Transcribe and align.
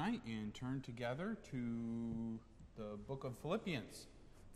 tonight 0.00 0.22
and 0.26 0.54
turn 0.54 0.80
together 0.80 1.36
to 1.50 2.38
the 2.76 2.96
book 3.06 3.24
of 3.24 3.36
Philippians. 3.42 4.06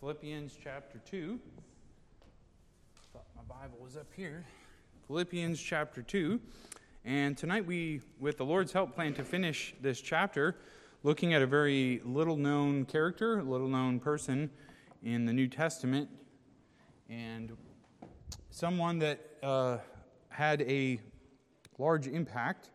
Philippians 0.00 0.56
chapter 0.62 0.98
2. 1.04 1.38
Thought 3.12 3.26
my 3.36 3.42
Bible 3.42 3.76
was 3.78 3.96
up 3.96 4.06
here. 4.16 4.46
Philippians 5.06 5.60
chapter 5.60 6.00
2. 6.00 6.40
And 7.04 7.36
tonight 7.36 7.66
we, 7.66 8.00
with 8.18 8.38
the 8.38 8.44
Lord's 8.44 8.72
help, 8.72 8.94
plan 8.94 9.12
to 9.14 9.24
finish 9.24 9.74
this 9.82 10.00
chapter 10.00 10.56
looking 11.02 11.34
at 11.34 11.42
a 11.42 11.46
very 11.46 12.00
little 12.06 12.38
known 12.38 12.86
character, 12.86 13.42
little 13.42 13.68
known 13.68 14.00
person 14.00 14.48
in 15.02 15.26
the 15.26 15.32
New 15.34 15.48
Testament, 15.48 16.08
and 17.10 17.54
someone 18.48 18.98
that 19.00 19.20
uh, 19.42 19.76
had 20.30 20.62
a 20.62 20.98
large 21.76 22.06
impact 22.06 22.70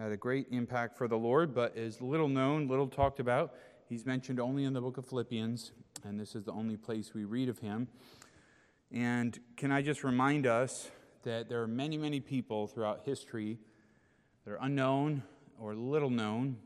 had 0.00 0.12
a 0.12 0.16
great 0.16 0.46
impact 0.50 0.96
for 0.96 1.06
the 1.06 1.18
Lord, 1.18 1.54
but 1.54 1.76
is 1.76 2.00
little 2.00 2.28
known, 2.28 2.68
little 2.68 2.88
talked 2.88 3.20
about. 3.20 3.52
He's 3.86 4.06
mentioned 4.06 4.40
only 4.40 4.64
in 4.64 4.72
the 4.72 4.80
book 4.80 4.96
of 4.96 5.04
Philippians, 5.04 5.72
and 6.04 6.18
this 6.18 6.34
is 6.34 6.44
the 6.44 6.52
only 6.52 6.78
place 6.78 7.12
we 7.12 7.24
read 7.24 7.50
of 7.50 7.58
him. 7.58 7.86
And 8.90 9.38
can 9.58 9.70
I 9.70 9.82
just 9.82 10.02
remind 10.02 10.46
us 10.46 10.90
that 11.24 11.50
there 11.50 11.60
are 11.60 11.68
many, 11.68 11.98
many 11.98 12.18
people 12.18 12.66
throughout 12.66 13.02
history 13.04 13.58
that 14.46 14.52
are 14.52 14.58
unknown 14.62 15.22
or 15.58 15.74
little 15.74 16.08
known 16.08 16.56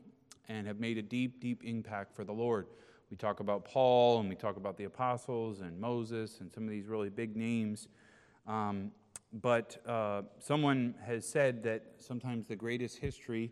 and 0.47 0.65
have 0.65 0.79
made 0.79 0.97
a 0.97 1.01
deep, 1.01 1.41
deep 1.41 1.61
impact 1.65 2.15
for 2.15 2.23
the 2.23 2.31
Lord. 2.31 2.67
We 3.11 3.17
talk 3.17 3.41
about 3.41 3.65
Paul 3.65 4.21
and 4.21 4.29
we 4.29 4.35
talk 4.35 4.55
about 4.55 4.77
the 4.77 4.85
apostles 4.85 5.59
and 5.59 5.77
Moses 5.77 6.39
and 6.39 6.49
some 6.53 6.63
of 6.63 6.69
these 6.69 6.87
really 6.87 7.09
big 7.09 7.35
names. 7.35 7.89
Um, 8.47 8.91
but 9.33 9.77
uh, 9.87 10.23
someone 10.39 10.95
has 11.05 11.27
said 11.27 11.63
that 11.63 11.83
sometimes 11.97 12.47
the 12.47 12.55
greatest 12.55 12.97
history 12.97 13.51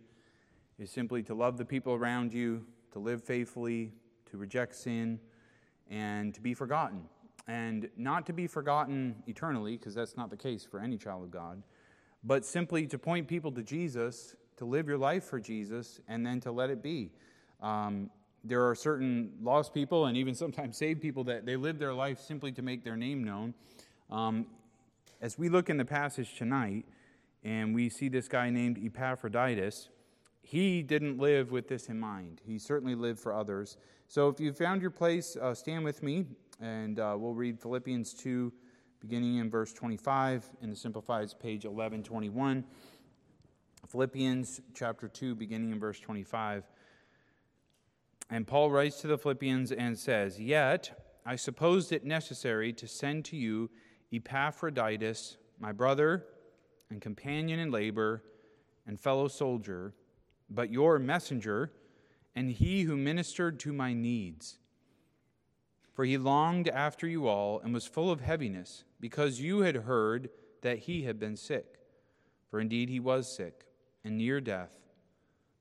is 0.79 0.89
simply 0.89 1.23
to 1.23 1.33
love 1.33 1.57
the 1.57 1.65
people 1.65 1.93
around 1.93 2.33
you, 2.33 2.65
to 2.91 2.99
live 2.99 3.23
faithfully, 3.23 3.91
to 4.31 4.37
reject 4.37 4.75
sin, 4.75 5.19
and 5.89 6.33
to 6.33 6.41
be 6.41 6.53
forgotten. 6.53 7.03
And 7.47 7.89
not 7.97 8.25
to 8.27 8.33
be 8.33 8.47
forgotten 8.47 9.15
eternally, 9.27 9.77
because 9.77 9.93
that's 9.93 10.15
not 10.15 10.29
the 10.29 10.37
case 10.37 10.63
for 10.63 10.79
any 10.79 10.97
child 10.97 11.23
of 11.23 11.31
God, 11.31 11.61
but 12.23 12.45
simply 12.45 12.87
to 12.87 12.97
point 12.97 13.27
people 13.27 13.51
to 13.51 13.61
Jesus, 13.61 14.35
to 14.57 14.65
live 14.65 14.87
your 14.87 14.97
life 14.97 15.25
for 15.25 15.39
Jesus, 15.39 15.99
and 16.07 16.25
then 16.25 16.39
to 16.41 16.51
let 16.51 16.69
it 16.69 16.81
be. 16.81 17.11
Um, 17.61 18.09
there 18.43 18.67
are 18.67 18.75
certain 18.75 19.31
lost 19.41 19.73
people 19.73 20.05
and 20.05 20.17
even 20.17 20.35
sometimes 20.35 20.77
saved 20.77 21.01
people 21.01 21.23
that 21.25 21.45
they 21.45 21.55
live 21.55 21.79
their 21.79 21.93
life 21.93 22.19
simply 22.19 22.51
to 22.53 22.61
make 22.61 22.83
their 22.83 22.97
name 22.97 23.23
known. 23.23 23.53
Um, 24.09 24.47
as 25.23 25.37
we 25.37 25.47
look 25.47 25.69
in 25.69 25.77
the 25.77 25.85
passage 25.85 26.35
tonight 26.35 26.85
and 27.45 27.73
we 27.73 27.87
see 27.87 28.09
this 28.09 28.27
guy 28.27 28.49
named 28.49 28.77
Epaphroditus, 28.77 29.87
he 30.41 30.83
didn't 30.83 31.17
live 31.17 31.49
with 31.49 31.69
this 31.69 31.87
in 31.87 31.97
mind. 31.97 32.41
He 32.45 32.59
certainly 32.59 32.93
lived 32.93 33.21
for 33.21 33.33
others. 33.33 33.77
So 34.09 34.27
if 34.27 34.41
you 34.41 34.51
found 34.51 34.81
your 34.81 34.91
place, 34.91 35.37
uh, 35.41 35.53
stand 35.53 35.85
with 35.85 36.03
me 36.03 36.25
and 36.59 36.99
uh, 36.99 37.15
we'll 37.17 37.33
read 37.33 37.57
Philippians 37.57 38.13
2, 38.15 38.51
beginning 38.99 39.37
in 39.37 39.49
verse 39.49 39.71
25 39.71 40.49
in 40.61 40.69
the 40.69 40.75
Simplified 40.75 41.29
page 41.39 41.63
1121. 41.63 42.65
Philippians 43.87 44.59
chapter 44.73 45.07
2, 45.07 45.35
beginning 45.35 45.71
in 45.71 45.79
verse 45.79 46.01
25. 46.01 46.65
And 48.29 48.45
Paul 48.45 48.71
writes 48.71 48.99
to 48.99 49.07
the 49.07 49.17
Philippians 49.17 49.71
and 49.71 49.97
says, 49.97 50.37
Yet 50.37 50.99
I 51.25 51.37
supposed 51.37 51.93
it 51.93 52.03
necessary 52.03 52.73
to 52.73 52.89
send 52.89 53.23
to 53.25 53.37
you 53.37 53.69
Epaphroditus, 54.13 55.37
my 55.59 55.71
brother 55.71 56.25
and 56.89 57.01
companion 57.01 57.59
in 57.59 57.71
labor 57.71 58.23
and 58.85 58.99
fellow 58.99 59.27
soldier, 59.27 59.93
but 60.49 60.69
your 60.69 60.99
messenger, 60.99 61.71
and 62.35 62.51
he 62.51 62.83
who 62.83 62.95
ministered 62.95 63.59
to 63.59 63.73
my 63.73 63.93
needs. 63.93 64.59
For 65.93 66.05
he 66.05 66.17
longed 66.17 66.67
after 66.69 67.07
you 67.07 67.27
all 67.27 67.59
and 67.59 67.73
was 67.73 67.85
full 67.85 68.11
of 68.11 68.21
heaviness, 68.21 68.83
because 68.99 69.41
you 69.41 69.59
had 69.59 69.75
heard 69.75 70.29
that 70.61 70.79
he 70.79 71.03
had 71.03 71.19
been 71.19 71.37
sick. 71.37 71.77
For 72.49 72.59
indeed 72.59 72.89
he 72.89 72.99
was 72.99 73.33
sick 73.33 73.65
and 74.03 74.17
near 74.17 74.41
death. 74.41 74.77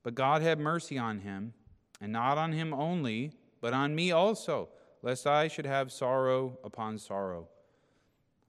But 0.03 0.15
God 0.15 0.43
had 0.43 0.59
mercy 0.59 0.99
on 0.99 1.21
him, 1.21 1.55
and 2.01 2.13
not 2.13 2.39
on 2.39 2.53
him 2.53 2.75
only, 2.75 3.33
but 3.61 3.73
on 3.73 3.95
me 3.95 4.11
also, 4.11 4.69
lest 5.03 5.27
I 5.27 5.49
should 5.49 5.67
have 5.67 5.93
sorrow 5.93 6.59
upon 6.65 6.99
sorrow. 6.99 7.49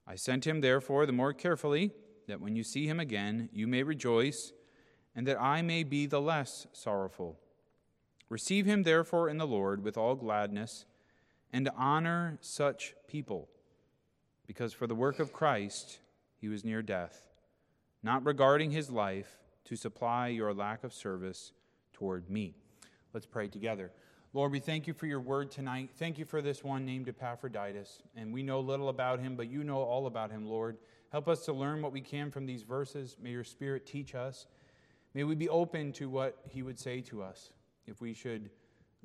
I 0.05 0.15
sent 0.15 0.45
him, 0.45 0.61
therefore, 0.61 1.05
the 1.05 1.11
more 1.11 1.33
carefully, 1.33 1.91
that 2.27 2.41
when 2.41 2.55
you 2.55 2.63
see 2.63 2.87
him 2.87 2.99
again, 2.99 3.49
you 3.51 3.67
may 3.67 3.83
rejoice, 3.83 4.51
and 5.15 5.27
that 5.27 5.41
I 5.41 5.61
may 5.61 5.83
be 5.83 6.05
the 6.05 6.21
less 6.21 6.67
sorrowful. 6.73 7.39
Receive 8.29 8.65
him, 8.65 8.83
therefore, 8.83 9.29
in 9.29 9.37
the 9.37 9.47
Lord 9.47 9.83
with 9.83 9.97
all 9.97 10.15
gladness, 10.15 10.85
and 11.51 11.69
honor 11.77 12.37
such 12.41 12.95
people, 13.07 13.47
because 14.47 14.73
for 14.73 14.87
the 14.87 14.95
work 14.95 15.19
of 15.19 15.31
Christ 15.31 15.99
he 16.41 16.49
was 16.49 16.65
near 16.65 16.81
death, 16.81 17.27
not 18.01 18.25
regarding 18.25 18.71
his 18.71 18.89
life 18.89 19.37
to 19.65 19.75
supply 19.75 20.27
your 20.27 20.53
lack 20.53 20.83
of 20.83 20.93
service 20.93 21.53
toward 21.93 22.29
me. 22.29 22.55
Let's 23.13 23.27
pray 23.27 23.47
together. 23.47 23.91
Lord, 24.35 24.51
we 24.51 24.59
thank 24.59 24.87
you 24.87 24.95
for 24.95 25.05
your 25.05 25.19
word 25.19 25.51
tonight. 25.51 25.91
Thank 25.99 26.17
you 26.17 26.25
for 26.25 26.41
this 26.41 26.63
one 26.63 26.87
named 26.87 27.07
Epaphroditus. 27.07 28.01
And 28.15 28.33
we 28.33 28.41
know 28.41 28.61
little 28.61 28.89
about 28.89 29.19
him, 29.19 29.35
but 29.35 29.47
you 29.47 29.63
know 29.63 29.77
all 29.77 30.07
about 30.07 30.31
him, 30.31 30.47
Lord. 30.47 30.77
Help 31.11 31.27
us 31.27 31.45
to 31.45 31.53
learn 31.53 31.83
what 31.83 31.91
we 31.91 32.01
can 32.01 32.31
from 32.31 32.47
these 32.47 32.63
verses. 32.63 33.15
May 33.21 33.29
your 33.29 33.43
spirit 33.43 33.85
teach 33.85 34.15
us. 34.15 34.47
May 35.13 35.23
we 35.23 35.35
be 35.35 35.49
open 35.49 35.91
to 35.93 36.09
what 36.09 36.39
he 36.49 36.63
would 36.63 36.79
say 36.79 36.99
to 37.01 37.21
us. 37.21 37.51
If 37.85 38.01
we 38.01 38.15
should 38.15 38.49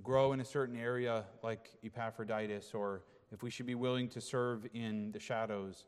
grow 0.03 0.33
in 0.33 0.41
a 0.41 0.45
certain 0.47 0.79
area 0.79 1.25
like 1.43 1.73
Epaphroditus, 1.85 2.73
or 2.73 3.03
if 3.31 3.43
we 3.43 3.51
should 3.51 3.67
be 3.67 3.75
willing 3.75 4.09
to 4.09 4.23
serve 4.23 4.67
in 4.73 5.13
the 5.13 5.21
shadows, 5.21 5.85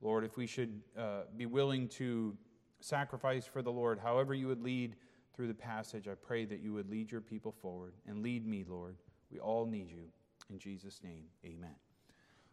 Lord, 0.00 0.24
if 0.24 0.38
we 0.38 0.46
should 0.46 0.80
uh, 0.98 1.24
be 1.36 1.44
willing 1.44 1.88
to 1.88 2.34
sacrifice 2.80 3.44
for 3.44 3.60
the 3.60 3.70
Lord, 3.70 3.98
however 3.98 4.32
you 4.32 4.46
would 4.46 4.62
lead 4.62 4.96
through 5.38 5.46
the 5.46 5.54
passage, 5.54 6.08
I 6.08 6.14
pray 6.14 6.46
that 6.46 6.58
you 6.58 6.72
would 6.72 6.90
lead 6.90 7.12
your 7.12 7.20
people 7.20 7.54
forward 7.62 7.92
and 8.08 8.24
lead 8.24 8.44
me, 8.44 8.64
Lord. 8.68 8.96
We 9.30 9.38
all 9.38 9.66
need 9.66 9.88
you. 9.88 10.08
In 10.50 10.58
Jesus' 10.58 11.00
name, 11.04 11.26
amen. 11.46 11.76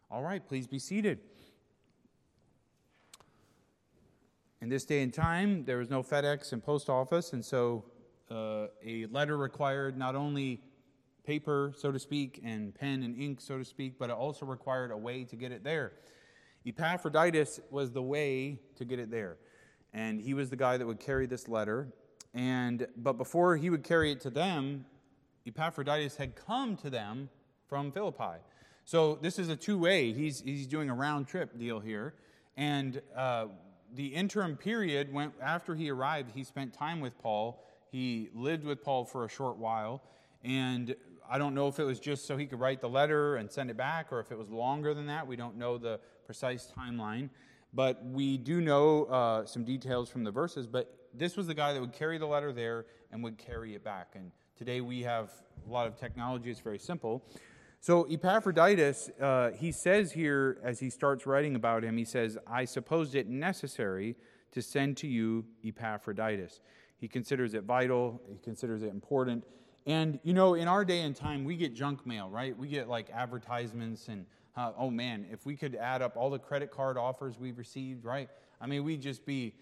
All 0.08 0.22
right, 0.22 0.46
please 0.46 0.68
be 0.68 0.78
seated. 0.78 1.18
In 4.60 4.68
this 4.68 4.84
day 4.84 5.02
and 5.02 5.12
time, 5.12 5.64
there 5.64 5.78
was 5.78 5.90
no 5.90 6.04
FedEx 6.04 6.52
and 6.52 6.62
post 6.62 6.88
office, 6.88 7.32
and 7.32 7.44
so 7.44 7.86
uh, 8.30 8.68
a 8.84 9.06
letter 9.06 9.36
required 9.36 9.98
not 9.98 10.14
only 10.14 10.62
paper, 11.24 11.72
so 11.76 11.90
to 11.90 11.98
speak, 11.98 12.40
and 12.44 12.72
pen 12.72 13.02
and 13.02 13.20
ink, 13.20 13.40
so 13.40 13.58
to 13.58 13.64
speak, 13.64 13.98
but 13.98 14.10
it 14.10 14.16
also 14.16 14.46
required 14.46 14.92
a 14.92 14.96
way 14.96 15.24
to 15.24 15.34
get 15.34 15.50
it 15.50 15.64
there. 15.64 15.94
Epaphroditus 16.64 17.58
was 17.68 17.90
the 17.90 18.02
way 18.02 18.60
to 18.76 18.84
get 18.84 19.00
it 19.00 19.10
there. 19.10 19.38
And 19.92 20.20
he 20.20 20.34
was 20.34 20.50
the 20.50 20.56
guy 20.56 20.76
that 20.76 20.86
would 20.86 21.00
carry 21.00 21.26
this 21.26 21.48
letter. 21.48 21.88
And, 22.36 22.86
but 22.98 23.14
before 23.14 23.56
he 23.56 23.70
would 23.70 23.82
carry 23.82 24.12
it 24.12 24.20
to 24.20 24.30
them, 24.30 24.84
Epaphroditus 25.46 26.16
had 26.16 26.36
come 26.36 26.76
to 26.76 26.90
them 26.90 27.30
from 27.66 27.90
Philippi. 27.90 28.38
So 28.84 29.18
this 29.22 29.38
is 29.38 29.48
a 29.48 29.56
two 29.56 29.78
way. 29.78 30.12
He's, 30.12 30.42
he's 30.42 30.66
doing 30.66 30.90
a 30.90 30.94
round 30.94 31.26
trip 31.26 31.58
deal 31.58 31.80
here. 31.80 32.14
And 32.56 33.00
uh, 33.16 33.46
the 33.94 34.08
interim 34.08 34.56
period 34.56 35.12
went 35.12 35.32
after 35.40 35.74
he 35.74 35.90
arrived, 35.90 36.30
he 36.34 36.44
spent 36.44 36.74
time 36.74 37.00
with 37.00 37.18
Paul. 37.18 37.64
He 37.90 38.28
lived 38.34 38.64
with 38.64 38.84
Paul 38.84 39.06
for 39.06 39.24
a 39.24 39.28
short 39.28 39.56
while. 39.56 40.02
And 40.44 40.94
I 41.28 41.38
don't 41.38 41.54
know 41.54 41.68
if 41.68 41.78
it 41.78 41.84
was 41.84 41.98
just 41.98 42.26
so 42.26 42.36
he 42.36 42.44
could 42.44 42.60
write 42.60 42.82
the 42.82 42.88
letter 42.88 43.36
and 43.36 43.50
send 43.50 43.70
it 43.70 43.78
back 43.78 44.12
or 44.12 44.20
if 44.20 44.30
it 44.30 44.36
was 44.36 44.50
longer 44.50 44.92
than 44.92 45.06
that. 45.06 45.26
We 45.26 45.36
don't 45.36 45.56
know 45.56 45.78
the 45.78 46.00
precise 46.26 46.70
timeline. 46.78 47.30
But 47.76 48.02
we 48.02 48.38
do 48.38 48.62
know 48.62 49.04
uh, 49.04 49.44
some 49.44 49.62
details 49.62 50.08
from 50.08 50.24
the 50.24 50.30
verses. 50.30 50.66
But 50.66 50.92
this 51.12 51.36
was 51.36 51.46
the 51.46 51.52
guy 51.52 51.74
that 51.74 51.80
would 51.80 51.92
carry 51.92 52.16
the 52.16 52.26
letter 52.26 52.50
there 52.50 52.86
and 53.12 53.22
would 53.22 53.36
carry 53.36 53.74
it 53.74 53.84
back. 53.84 54.14
And 54.14 54.32
today 54.56 54.80
we 54.80 55.02
have 55.02 55.30
a 55.68 55.70
lot 55.70 55.86
of 55.86 55.94
technology, 55.94 56.50
it's 56.50 56.60
very 56.60 56.78
simple. 56.78 57.22
So, 57.80 58.04
Epaphroditus, 58.04 59.10
uh, 59.20 59.50
he 59.50 59.70
says 59.72 60.10
here 60.10 60.58
as 60.64 60.80
he 60.80 60.88
starts 60.88 61.26
writing 61.26 61.54
about 61.54 61.84
him, 61.84 61.98
he 61.98 62.06
says, 62.06 62.38
I 62.46 62.64
supposed 62.64 63.14
it 63.14 63.28
necessary 63.28 64.16
to 64.52 64.62
send 64.62 64.96
to 64.98 65.06
you 65.06 65.44
Epaphroditus. 65.62 66.60
He 66.96 67.08
considers 67.08 67.52
it 67.52 67.64
vital, 67.64 68.22
he 68.26 68.38
considers 68.38 68.82
it 68.82 68.88
important. 68.88 69.44
And, 69.84 70.18
you 70.22 70.32
know, 70.32 70.54
in 70.54 70.66
our 70.66 70.84
day 70.84 71.02
and 71.02 71.14
time, 71.14 71.44
we 71.44 71.56
get 71.56 71.74
junk 71.74 72.06
mail, 72.06 72.30
right? 72.30 72.56
We 72.56 72.68
get 72.68 72.88
like 72.88 73.10
advertisements 73.10 74.08
and, 74.08 74.24
uh, 74.56 74.72
oh 74.78 74.90
man, 74.90 75.26
if 75.30 75.44
we 75.44 75.56
could 75.56 75.74
add 75.74 76.02
up 76.02 76.16
all 76.16 76.30
the 76.30 76.38
credit 76.38 76.70
card 76.70 76.96
offers 76.96 77.38
we've 77.38 77.58
received, 77.58 78.04
right? 78.04 78.28
I 78.60 78.66
mean, 78.66 78.84
we'd 78.84 79.02
just 79.02 79.26
be 79.26 79.54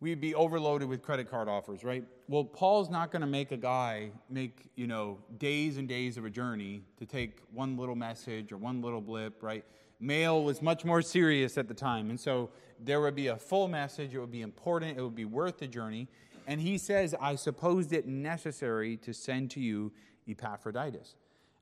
we'd 0.00 0.20
be 0.20 0.34
overloaded 0.34 0.88
with 0.88 1.02
credit 1.02 1.30
card 1.30 1.48
offers, 1.48 1.82
right? 1.82 2.04
Well, 2.28 2.44
Paul's 2.44 2.88
not 2.88 3.10
going 3.10 3.22
to 3.22 3.26
make 3.26 3.50
a 3.50 3.56
guy 3.56 4.10
make, 4.30 4.70
you 4.76 4.86
know, 4.86 5.18
days 5.38 5.76
and 5.76 5.88
days 5.88 6.16
of 6.16 6.24
a 6.24 6.30
journey 6.30 6.82
to 6.98 7.06
take 7.06 7.40
one 7.52 7.76
little 7.76 7.96
message 7.96 8.52
or 8.52 8.58
one 8.58 8.80
little 8.80 9.00
blip, 9.00 9.42
right? 9.42 9.64
Mail 10.00 10.44
was 10.44 10.62
much 10.62 10.84
more 10.84 11.02
serious 11.02 11.58
at 11.58 11.66
the 11.66 11.74
time. 11.74 12.10
And 12.10 12.20
so 12.20 12.50
there 12.78 13.00
would 13.00 13.16
be 13.16 13.26
a 13.26 13.36
full 13.36 13.66
message, 13.66 14.14
it 14.14 14.20
would 14.20 14.30
be 14.30 14.42
important, 14.42 14.96
it 14.96 15.02
would 15.02 15.16
be 15.16 15.24
worth 15.24 15.58
the 15.58 15.66
journey. 15.66 16.06
And 16.46 16.60
he 16.60 16.78
says, 16.78 17.14
I 17.20 17.34
supposed 17.34 17.92
it 17.92 18.06
necessary 18.06 18.96
to 18.98 19.12
send 19.12 19.50
to 19.52 19.60
you 19.60 19.92
Epaphroditus. 20.28 21.16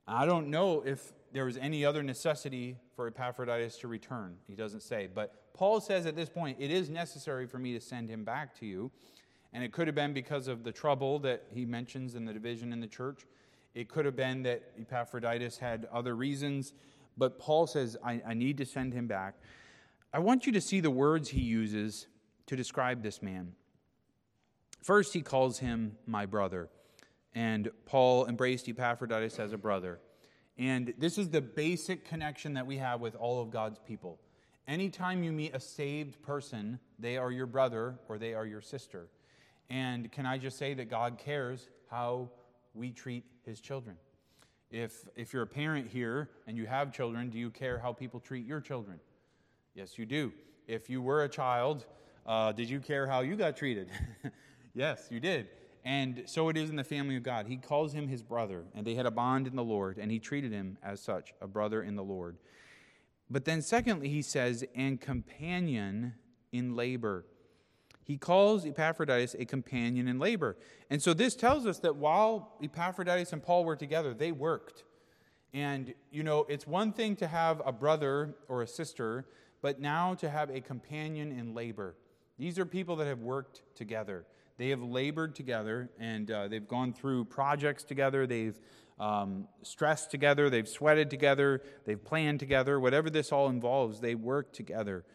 I 0.07 0.25
don't 0.25 0.49
know 0.49 0.83
if 0.85 1.11
there 1.33 1.45
was 1.45 1.57
any 1.57 1.83
other 1.85 2.03
necessity 2.03 2.77
for 2.95 3.07
Epaphroditus 3.07 3.77
to 3.79 3.87
return. 3.87 4.37
He 4.47 4.55
doesn't 4.55 4.81
say. 4.81 5.07
But 5.13 5.53
Paul 5.53 5.79
says 5.81 6.05
at 6.05 6.15
this 6.15 6.29
point, 6.29 6.57
it 6.59 6.71
is 6.71 6.89
necessary 6.89 7.47
for 7.47 7.59
me 7.59 7.73
to 7.73 7.81
send 7.81 8.09
him 8.09 8.23
back 8.23 8.57
to 8.59 8.65
you. 8.65 8.91
And 9.53 9.63
it 9.63 9.71
could 9.71 9.87
have 9.87 9.95
been 9.95 10.13
because 10.13 10.47
of 10.47 10.63
the 10.63 10.71
trouble 10.71 11.19
that 11.19 11.45
he 11.51 11.65
mentions 11.65 12.15
in 12.15 12.25
the 12.25 12.33
division 12.33 12.73
in 12.73 12.79
the 12.79 12.87
church. 12.87 13.25
It 13.73 13.89
could 13.89 14.05
have 14.05 14.15
been 14.15 14.43
that 14.43 14.71
Epaphroditus 14.79 15.57
had 15.57 15.87
other 15.91 16.15
reasons. 16.15 16.73
But 17.17 17.39
Paul 17.39 17.67
says, 17.67 17.97
I, 18.03 18.21
I 18.27 18.33
need 18.33 18.57
to 18.57 18.65
send 18.65 18.93
him 18.93 19.07
back. 19.07 19.35
I 20.13 20.19
want 20.19 20.45
you 20.45 20.51
to 20.53 20.61
see 20.61 20.79
the 20.79 20.91
words 20.91 21.29
he 21.29 21.41
uses 21.41 22.07
to 22.47 22.55
describe 22.55 23.03
this 23.03 23.21
man. 23.21 23.53
First, 24.81 25.13
he 25.13 25.21
calls 25.21 25.59
him 25.59 25.97
my 26.05 26.25
brother. 26.25 26.69
And 27.33 27.69
Paul 27.85 28.25
embraced 28.27 28.67
Epaphroditus 28.67 29.37
as 29.37 29.53
a 29.53 29.57
brother. 29.57 29.99
And 30.57 30.93
this 30.97 31.17
is 31.17 31.29
the 31.29 31.41
basic 31.41 32.05
connection 32.05 32.53
that 32.55 32.65
we 32.65 32.77
have 32.77 32.99
with 32.99 33.15
all 33.15 33.41
of 33.41 33.51
God's 33.51 33.79
people. 33.79 34.19
Anytime 34.67 35.23
you 35.23 35.31
meet 35.31 35.53
a 35.53 35.59
saved 35.59 36.21
person, 36.21 36.79
they 36.99 37.17
are 37.17 37.31
your 37.31 37.45
brother 37.45 37.99
or 38.09 38.17
they 38.17 38.33
are 38.33 38.45
your 38.45 38.61
sister. 38.61 39.07
And 39.69 40.11
can 40.11 40.25
I 40.25 40.37
just 40.37 40.57
say 40.57 40.73
that 40.73 40.89
God 40.89 41.17
cares 41.17 41.69
how 41.89 42.29
we 42.73 42.91
treat 42.91 43.23
his 43.45 43.61
children? 43.61 43.97
If, 44.71 45.07
if 45.15 45.31
you're 45.31 45.43
a 45.43 45.47
parent 45.47 45.87
here 45.87 46.29
and 46.47 46.57
you 46.57 46.65
have 46.65 46.91
children, 46.91 47.29
do 47.29 47.37
you 47.37 47.49
care 47.49 47.77
how 47.77 47.93
people 47.93 48.19
treat 48.19 48.45
your 48.45 48.59
children? 48.59 48.99
Yes, 49.73 49.97
you 49.97 50.05
do. 50.05 50.33
If 50.67 50.89
you 50.89 51.01
were 51.01 51.23
a 51.23 51.29
child, 51.29 51.85
uh, 52.25 52.51
did 52.51 52.69
you 52.69 52.79
care 52.79 53.07
how 53.07 53.21
you 53.21 53.35
got 53.35 53.55
treated? 53.55 53.89
yes, 54.73 55.07
you 55.09 55.19
did. 55.19 55.47
And 55.85 56.23
so 56.25 56.49
it 56.49 56.57
is 56.57 56.69
in 56.69 56.75
the 56.75 56.83
family 56.83 57.15
of 57.15 57.23
God. 57.23 57.47
He 57.47 57.57
calls 57.57 57.93
him 57.93 58.07
his 58.07 58.21
brother, 58.21 58.65
and 58.75 58.85
they 58.85 58.95
had 58.95 59.05
a 59.05 59.11
bond 59.11 59.47
in 59.47 59.55
the 59.55 59.63
Lord, 59.63 59.97
and 59.97 60.11
he 60.11 60.19
treated 60.19 60.51
him 60.51 60.77
as 60.83 60.99
such, 60.99 61.33
a 61.41 61.47
brother 61.47 61.81
in 61.81 61.95
the 61.95 62.03
Lord. 62.03 62.37
But 63.29 63.45
then, 63.45 63.61
secondly, 63.61 64.09
he 64.09 64.21
says, 64.21 64.63
and 64.75 64.99
companion 64.99 66.13
in 66.51 66.75
labor. 66.75 67.25
He 68.03 68.17
calls 68.17 68.65
Epaphroditus 68.65 69.35
a 69.37 69.43
companion 69.45 70.07
in 70.07 70.17
labor. 70.17 70.55
And 70.89 71.01
so 71.01 71.13
this 71.13 71.35
tells 71.35 71.65
us 71.65 71.79
that 71.79 71.97
while 71.97 72.53
Epaphroditus 72.63 73.33
and 73.33 73.43
Paul 73.43 73.65
were 73.65 73.75
together, 73.75 74.13
they 74.13 74.31
worked. 74.31 74.85
And, 75.53 75.93
you 76.11 76.23
know, 76.23 76.45
it's 76.47 76.65
one 76.65 76.93
thing 76.93 77.17
to 77.17 77.27
have 77.27 77.61
a 77.65 77.71
brother 77.71 78.35
or 78.47 78.61
a 78.61 78.67
sister, 78.67 79.25
but 79.61 79.81
now 79.81 80.13
to 80.15 80.29
have 80.29 80.49
a 80.49 80.61
companion 80.61 81.31
in 81.31 81.53
labor. 81.53 81.95
These 82.37 82.59
are 82.59 82.65
people 82.65 82.95
that 82.97 83.07
have 83.07 83.19
worked 83.19 83.63
together. 83.75 84.25
They 84.57 84.69
have 84.69 84.81
labored 84.81 85.35
together 85.35 85.89
and 85.99 86.29
uh, 86.29 86.47
they've 86.47 86.67
gone 86.67 86.93
through 86.93 87.25
projects 87.25 87.83
together. 87.83 88.25
They've 88.25 88.59
um, 88.99 89.47
stressed 89.61 90.09
together. 90.11 90.49
They've 90.49 90.67
sweated 90.67 91.09
together. 91.09 91.61
They've 91.85 92.03
planned 92.03 92.39
together. 92.39 92.79
Whatever 92.79 93.09
this 93.09 93.31
all 93.31 93.49
involves, 93.49 93.99
they 93.99 94.15
work 94.15 94.53
together. 94.53 95.05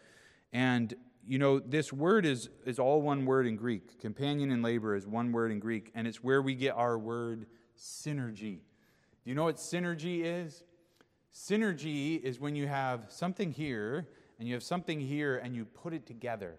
And, 0.53 0.95
you 1.27 1.39
know, 1.39 1.59
this 1.59 1.93
word 1.93 2.25
is, 2.25 2.49
is 2.65 2.79
all 2.79 3.03
one 3.03 3.25
word 3.25 3.47
in 3.47 3.57
Greek. 3.57 4.01
Companion 4.01 4.51
in 4.51 4.63
labor 4.63 4.95
is 4.95 5.07
one 5.07 5.33
word 5.33 5.51
in 5.51 5.59
Greek, 5.59 5.91
and 5.95 6.07
it's 6.07 6.23
where 6.23 6.43
we 6.43 6.55
get 6.55 6.75
our 6.75 6.99
word 6.99 7.47
synergy. 7.77 8.59
Do 9.25 9.31
you 9.31 9.35
know 9.35 9.45
what 9.45 9.57
synergy 9.57 10.25
is? 10.25 10.63
Synergy 11.35 12.23
is 12.23 12.39
when 12.39 12.55
you 12.55 12.67
have 12.67 13.07
something 13.09 13.51
here 13.51 14.07
and 14.39 14.47
you 14.47 14.55
have 14.55 14.63
something 14.63 15.01
here 15.01 15.39
and 15.39 15.57
you 15.57 15.65
put 15.65 15.95
it 15.95 16.07
together. 16.07 16.59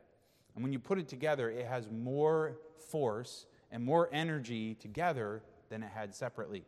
And 0.56 0.64
when 0.64 0.74
you 0.74 0.80
put 0.80 1.00
it 1.00 1.08
together, 1.08 1.50
it 1.50 1.66
has 1.66 1.90
more 1.90 2.58
force 2.90 3.46
and 3.72 3.84
more 3.84 4.10
energy 4.12 4.76
together 4.76 5.42
than 5.70 5.84
it 5.84 5.90
had 5.90 6.14
separately. 6.14 6.64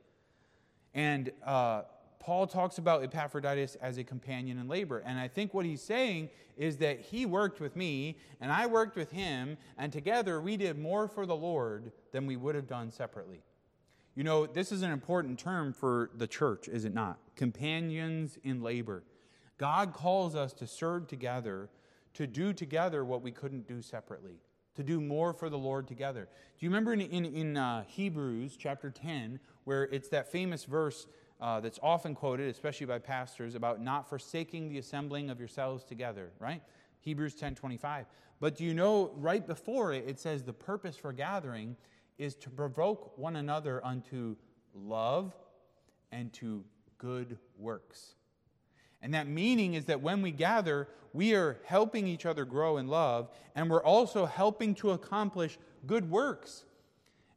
And 0.94 1.32
uh, 1.46 1.84
Paul 2.20 2.48
talks 2.48 2.80
about 2.80 3.04
Epaphroditus 3.04 3.76
as 3.76 4.00
a 4.00 4.04
companion 4.04 4.58
in 4.58 4.68
labor. 4.68 5.04
And 5.06 5.20
I 5.20 5.28
think 5.28 5.54
what 5.54 5.66
he's 5.66 5.84
saying 5.84 6.30
is 6.58 6.78
that 6.78 7.00
he 7.02 7.26
worked 7.26 7.60
with 7.60 7.76
me 7.76 8.18
and 8.42 8.52
I 8.52 8.66
worked 8.66 8.96
with 8.96 9.12
him, 9.12 9.58
and 9.78 9.94
together 9.94 10.42
we 10.42 10.58
did 10.58 10.80
more 10.80 11.08
for 11.08 11.28
the 11.28 11.36
Lord 11.36 11.92
than 12.12 12.26
we 12.26 12.36
would 12.36 12.56
have 12.56 12.68
done 12.68 12.90
separately. 12.90 13.44
You 14.16 14.24
know, 14.24 14.46
this 14.48 14.72
is 14.72 14.82
an 14.82 14.92
important 14.92 15.38
term 15.38 15.74
for 15.74 16.10
the 16.16 16.26
church, 16.26 16.68
is 16.68 16.86
it 16.86 16.94
not? 16.94 17.20
Companions 17.36 18.40
in 18.44 18.64
labor. 18.64 19.04
God 19.58 19.94
calls 19.94 20.36
us 20.36 20.54
to 20.54 20.66
serve 20.66 21.08
together 21.08 21.70
to 22.16 22.26
do 22.28 22.54
together 22.54 23.06
what 23.06 23.22
we 23.22 23.32
couldn't 23.32 23.68
do 23.68 23.82
separately, 23.82 24.40
to 24.76 24.84
do 24.84 25.00
more 25.00 25.34
for 25.34 25.50
the 25.50 25.58
Lord 25.58 25.88
together. 25.88 26.28
Do 26.58 26.66
you 26.66 26.70
remember 26.70 26.94
in, 26.94 27.02
in, 27.02 27.26
in 27.26 27.58
uh, 27.58 27.84
Hebrews 27.88 28.58
chapter 28.58 28.90
10, 28.90 29.40
where 29.66 29.84
it's 29.84 30.10
that 30.10 30.32
famous 30.32 30.66
verse 30.66 31.08
uh, 31.42 31.60
that's 31.60 31.80
often 31.84 32.16
quoted, 32.16 32.50
especially 32.50 32.88
by 32.88 33.00
pastors, 33.00 33.56
about 33.56 33.82
not 33.82 34.10
forsaking 34.10 34.70
the 34.70 34.78
assembling 34.78 35.30
of 35.30 35.40
yourselves 35.40 35.84
together, 35.84 36.32
right? 36.40 36.62
Hebrews 37.02 37.36
10 37.36 37.56
25. 37.56 38.06
But 38.40 38.56
do 38.56 38.64
you 38.64 38.74
know, 38.74 39.12
right 39.16 39.46
before 39.46 39.94
it, 39.94 40.06
it 40.08 40.20
says 40.20 40.44
the 40.44 40.54
purpose 40.54 40.98
for 40.98 41.14
gathering 41.14 41.76
is 42.18 42.36
to 42.36 42.50
provoke 42.50 43.18
one 43.18 43.36
another 43.36 43.86
unto 43.86 44.36
love 44.74 45.34
and 46.12 46.32
to 46.34 46.64
good 46.98 47.38
works. 47.58 48.16
And 49.06 49.14
that 49.14 49.28
meaning 49.28 49.76
is 49.76 49.86
that 49.86 50.02
when 50.02 50.24
we 50.24 50.32
gather, 50.32 50.88
we 51.14 51.36
are 51.36 51.60
helping 51.64 52.08
each 52.08 52.26
other 52.26 52.44
grow 52.44 52.78
in 52.78 52.88
love, 52.88 53.30
and 53.54 53.70
we're 53.70 53.84
also 53.84 54.26
helping 54.26 54.74
to 54.76 54.90
accomplish 54.90 55.60
good 55.86 56.10
works. 56.10 56.66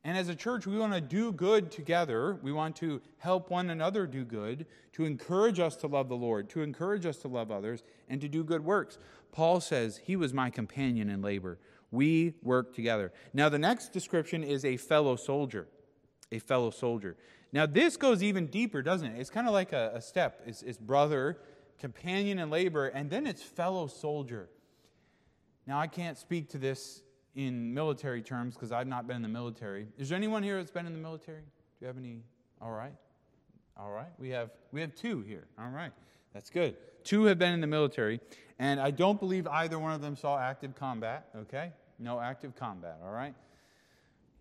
And 0.03 0.17
as 0.17 0.31
a 0.31 0.35
church, 0.35 0.67
we 0.67 0.79
want 0.79 0.95
to 0.95 1.01
do 1.03 1.31
good 1.31 1.71
together. 1.71 2.39
We 2.41 2.53
want 2.53 2.75
to 2.77 3.03
help 3.19 3.51
one 3.51 3.69
another 3.69 4.07
do 4.07 4.25
good, 4.25 4.65
to 4.95 5.05
encourage 5.05 5.61
us 5.61 5.77
to 5.77 5.89
love 5.89 6.09
the 6.09 6.17
Lord, 6.17 6.49
to 6.49 6.63
encourage 6.63 7.05
us 7.05 7.19
to 7.19 7.29
love 7.29 7.51
others, 7.51 7.83
and 8.09 8.19
to 8.23 8.29
do 8.29 8.43
good 8.43 8.65
works. 8.65 8.97
Paul 9.31 9.61
says, 9.61 10.01
He 10.03 10.17
was 10.17 10.33
my 10.33 10.49
companion 10.49 11.11
in 11.11 11.21
labor. 11.21 11.59
We 11.91 12.33
work 12.43 12.75
together. 12.75 13.13
Now, 13.35 13.51
the 13.51 13.59
next 13.59 13.93
description 13.93 14.43
is 14.43 14.65
a 14.65 14.79
fellow 14.79 15.17
soldier. 15.17 15.69
A 16.33 16.39
fellow 16.39 16.71
soldier. 16.71 17.19
Now, 17.53 17.67
this 17.67 17.99
goes 17.99 18.23
even 18.23 18.47
deeper, 18.47 18.81
doesn't 18.81 19.07
it? 19.07 19.21
It's 19.21 19.29
kind 19.29 19.47
of 19.47 19.53
like 19.53 19.75
a, 19.75 19.93
a 19.97 20.01
step. 20.01 20.41
It's, 20.47 20.63
it's 20.63 20.79
brother 20.79 21.39
companion 21.79 22.39
in 22.39 22.51
labor, 22.51 22.89
and 22.89 23.11
then 23.11 23.27
it's 23.27 23.43
fellow 23.43 23.87
soldier. 23.87 24.49
Now, 25.67 25.79
I 25.79 25.87
can't 25.87 26.17
speak 26.17 26.51
to 26.51 26.59
this 26.59 27.03
in 27.35 27.73
military 27.73 28.23
terms 28.23 28.55
because 28.55 28.73
I've 28.73 28.87
not 28.87 29.07
been 29.07 29.17
in 29.17 29.23
the 29.23 29.29
military. 29.29 29.87
Is 29.97 30.09
there 30.09 30.17
anyone 30.17 30.43
here 30.43 30.57
that's 30.57 30.71
been 30.71 30.87
in 30.87 30.93
the 30.93 30.99
military? 30.99 31.43
Do 31.43 31.47
you 31.81 31.87
have 31.87 31.97
any? 31.97 32.23
All 32.61 32.73
right. 32.73 32.95
All 33.77 33.91
right. 33.91 34.09
We 34.19 34.31
have 34.31 34.51
we 34.73 34.81
have 34.81 34.95
two 34.95 35.21
here. 35.23 35.47
All 35.59 35.71
right. 35.71 35.93
That's 36.35 36.51
good. 36.51 36.77
Two 37.05 37.25
have 37.25 37.39
been 37.39 37.53
in 37.53 37.61
the 37.61 37.67
military, 37.67 38.21
and 38.59 38.81
I 38.81 38.91
don't 38.91 39.21
believe 39.21 39.47
either 39.47 39.79
one 39.79 39.93
of 39.93 40.01
them 40.01 40.17
saw 40.17 40.39
active 40.39 40.75
combat, 40.75 41.29
okay? 41.37 41.73
No 41.99 42.21
active 42.21 42.55
combat, 42.57 42.99
all 43.05 43.13
right? 43.13 43.35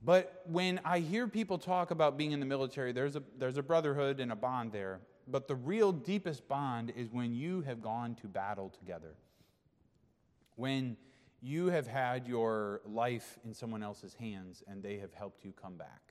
But 0.03 0.41
when 0.47 0.79
I 0.83 0.99
hear 0.99 1.27
people 1.27 1.57
talk 1.57 1.91
about 1.91 2.17
being 2.17 2.31
in 2.31 2.39
the 2.39 2.45
military, 2.45 2.91
there's 2.91 3.15
a 3.15 3.23
there's 3.37 3.57
a 3.57 3.63
brotherhood 3.63 4.19
and 4.19 4.31
a 4.31 4.35
bond 4.35 4.71
there. 4.71 4.99
But 5.27 5.47
the 5.47 5.55
real 5.55 5.91
deepest 5.91 6.47
bond 6.47 6.93
is 6.95 7.11
when 7.11 7.35
you 7.35 7.61
have 7.61 7.81
gone 7.81 8.15
to 8.15 8.27
battle 8.27 8.69
together. 8.69 9.15
When 10.55 10.95
you 11.41 11.67
have 11.67 11.85
had 11.85 12.27
your 12.27 12.81
life 12.85 13.37
in 13.45 13.53
someone 13.53 13.83
else's 13.83 14.13
hands 14.13 14.63
and 14.67 14.81
they 14.81 14.97
have 14.97 15.13
helped 15.13 15.43
you 15.43 15.51
come 15.51 15.75
back. 15.75 16.01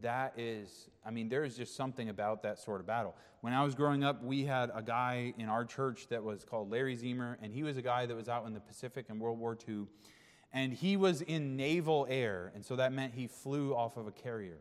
That 0.00 0.34
is, 0.36 0.88
I 1.04 1.10
mean, 1.10 1.28
there 1.28 1.44
is 1.44 1.56
just 1.56 1.76
something 1.76 2.08
about 2.08 2.42
that 2.42 2.58
sort 2.58 2.80
of 2.80 2.86
battle. 2.86 3.16
When 3.40 3.52
I 3.52 3.64
was 3.64 3.74
growing 3.74 4.04
up, 4.04 4.22
we 4.22 4.44
had 4.44 4.70
a 4.72 4.82
guy 4.82 5.34
in 5.38 5.48
our 5.48 5.64
church 5.64 6.06
that 6.08 6.22
was 6.22 6.44
called 6.44 6.70
Larry 6.70 6.96
Zemer, 6.96 7.36
and 7.42 7.52
he 7.52 7.64
was 7.64 7.76
a 7.76 7.82
guy 7.82 8.06
that 8.06 8.14
was 8.14 8.28
out 8.28 8.46
in 8.46 8.54
the 8.54 8.60
Pacific 8.60 9.06
in 9.08 9.18
World 9.18 9.38
War 9.38 9.56
II. 9.68 9.86
And 10.52 10.72
he 10.72 10.96
was 10.96 11.20
in 11.20 11.56
naval 11.56 12.06
air, 12.08 12.52
and 12.54 12.64
so 12.64 12.76
that 12.76 12.92
meant 12.92 13.14
he 13.14 13.26
flew 13.26 13.74
off 13.74 13.96
of 13.96 14.06
a 14.06 14.12
carrier 14.12 14.60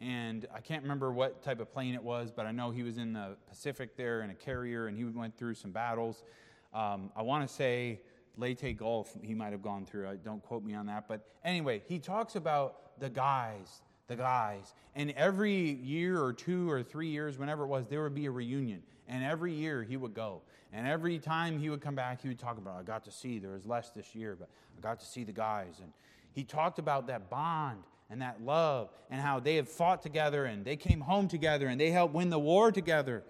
and 0.00 0.46
I 0.54 0.60
can't 0.60 0.82
remember 0.82 1.12
what 1.12 1.42
type 1.42 1.60
of 1.60 1.70
plane 1.72 1.94
it 1.94 2.02
was, 2.02 2.30
but 2.30 2.46
I 2.46 2.52
know 2.52 2.70
he 2.70 2.82
was 2.82 2.96
in 2.96 3.12
the 3.12 3.36
Pacific 3.48 3.96
there 3.96 4.22
in 4.22 4.30
a 4.30 4.34
carrier, 4.34 4.86
and 4.86 4.96
he 4.96 5.04
went 5.04 5.36
through 5.36 5.54
some 5.54 5.72
battles. 5.72 6.24
Um, 6.72 7.10
I 7.14 7.22
want 7.22 7.46
to 7.46 7.54
say 7.54 8.00
Leyte 8.36 8.78
Gulf 8.78 9.14
he 9.22 9.34
might 9.34 9.52
have 9.52 9.62
gone 9.62 9.84
through. 9.84 10.08
I, 10.08 10.16
don't 10.16 10.42
quote 10.42 10.64
me 10.64 10.74
on 10.74 10.86
that, 10.86 11.06
but 11.06 11.26
anyway, 11.44 11.82
he 11.86 11.98
talks 11.98 12.34
about 12.34 12.98
the 12.98 13.10
guys, 13.10 13.82
the 14.06 14.16
guys, 14.16 14.74
and 14.94 15.10
every 15.12 15.54
year 15.54 16.22
or 16.22 16.32
two 16.32 16.70
or 16.70 16.82
three 16.82 17.08
years, 17.08 17.38
whenever 17.38 17.64
it 17.64 17.68
was, 17.68 17.86
there 17.86 18.02
would 18.02 18.14
be 18.14 18.26
a 18.26 18.30
reunion, 18.30 18.82
and 19.06 19.22
every 19.22 19.52
year 19.52 19.82
he 19.82 19.98
would 19.98 20.14
go, 20.14 20.40
and 20.72 20.86
every 20.86 21.18
time 21.18 21.58
he 21.58 21.68
would 21.68 21.82
come 21.82 21.94
back, 21.94 22.22
he 22.22 22.28
would 22.28 22.38
talk 22.38 22.56
about, 22.56 22.78
I 22.78 22.82
got 22.84 23.04
to 23.04 23.10
see. 23.10 23.38
There 23.38 23.50
was 23.50 23.66
less 23.66 23.90
this 23.90 24.14
year, 24.14 24.34
but 24.38 24.48
I 24.78 24.80
got 24.80 24.98
to 25.00 25.06
see 25.06 25.24
the 25.24 25.32
guys, 25.32 25.80
and 25.82 25.92
he 26.32 26.42
talked 26.42 26.78
about 26.78 27.06
that 27.08 27.28
bond 27.28 27.82
and 28.10 28.20
that 28.20 28.42
love 28.42 28.90
and 29.08 29.20
how 29.20 29.40
they 29.40 29.56
have 29.56 29.68
fought 29.68 30.02
together 30.02 30.44
and 30.44 30.64
they 30.64 30.76
came 30.76 31.00
home 31.00 31.28
together 31.28 31.68
and 31.68 31.80
they 31.80 31.90
helped 31.90 32.12
win 32.12 32.28
the 32.28 32.38
war 32.38 32.72
together. 32.72 33.22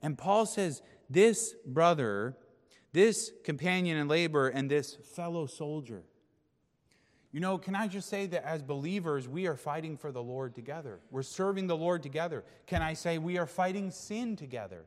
And 0.00 0.16
Paul 0.16 0.46
says, 0.46 0.82
This 1.08 1.54
brother, 1.66 2.36
this 2.92 3.30
companion 3.44 3.98
in 3.98 4.08
labor, 4.08 4.48
and 4.48 4.70
this 4.70 4.96
fellow 5.14 5.46
soldier. 5.46 6.02
You 7.30 7.40
know, 7.40 7.56
can 7.56 7.74
I 7.74 7.88
just 7.88 8.10
say 8.10 8.26
that 8.26 8.44
as 8.44 8.62
believers, 8.62 9.26
we 9.26 9.46
are 9.46 9.56
fighting 9.56 9.96
for 9.96 10.12
the 10.12 10.22
Lord 10.22 10.54
together? 10.54 11.00
We're 11.10 11.22
serving 11.22 11.66
the 11.66 11.76
Lord 11.76 12.02
together. 12.02 12.44
Can 12.66 12.82
I 12.82 12.92
say 12.92 13.16
we 13.16 13.38
are 13.38 13.46
fighting 13.46 13.90
sin 13.90 14.36
together? 14.36 14.84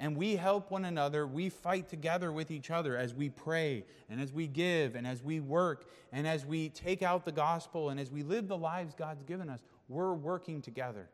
And 0.00 0.16
we 0.16 0.34
help 0.34 0.70
one 0.70 0.86
another. 0.86 1.26
We 1.26 1.50
fight 1.50 1.90
together 1.90 2.32
with 2.32 2.50
each 2.50 2.70
other 2.70 2.96
as 2.96 3.14
we 3.14 3.28
pray 3.28 3.84
and 4.08 4.18
as 4.18 4.32
we 4.32 4.46
give 4.46 4.94
and 4.94 5.06
as 5.06 5.22
we 5.22 5.40
work 5.40 5.90
and 6.10 6.26
as 6.26 6.46
we 6.46 6.70
take 6.70 7.02
out 7.02 7.26
the 7.26 7.32
gospel 7.32 7.90
and 7.90 8.00
as 8.00 8.10
we 8.10 8.22
live 8.22 8.48
the 8.48 8.56
lives 8.56 8.94
God's 8.94 9.22
given 9.24 9.50
us. 9.50 9.60
We're 9.88 10.14
working 10.14 10.62
together. 10.62 11.10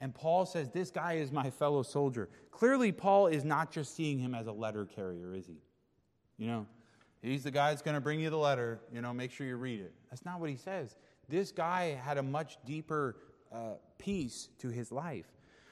And 0.00 0.14
Paul 0.14 0.46
says, 0.46 0.70
This 0.70 0.90
guy 0.90 1.14
is 1.14 1.30
my 1.30 1.50
fellow 1.50 1.82
soldier. 1.82 2.30
Clearly, 2.50 2.92
Paul 2.92 3.26
is 3.26 3.44
not 3.44 3.70
just 3.70 3.94
seeing 3.94 4.18
him 4.18 4.34
as 4.34 4.46
a 4.46 4.52
letter 4.52 4.86
carrier, 4.86 5.34
is 5.34 5.46
he? 5.46 5.60
You 6.38 6.46
know, 6.46 6.66
he's 7.20 7.44
the 7.44 7.50
guy 7.50 7.70
that's 7.70 7.82
going 7.82 7.96
to 7.96 8.00
bring 8.00 8.20
you 8.20 8.30
the 8.30 8.38
letter. 8.38 8.80
You 8.90 9.02
know, 9.02 9.12
make 9.12 9.32
sure 9.32 9.46
you 9.46 9.56
read 9.56 9.80
it. 9.80 9.92
That's 10.08 10.24
not 10.24 10.40
what 10.40 10.48
he 10.48 10.56
says. 10.56 10.96
This 11.28 11.52
guy 11.52 12.00
had 12.02 12.16
a 12.16 12.22
much 12.22 12.56
deeper 12.64 13.16
uh, 13.52 13.74
piece 13.98 14.48
to 14.60 14.70
his 14.70 14.90
life. 14.90 15.26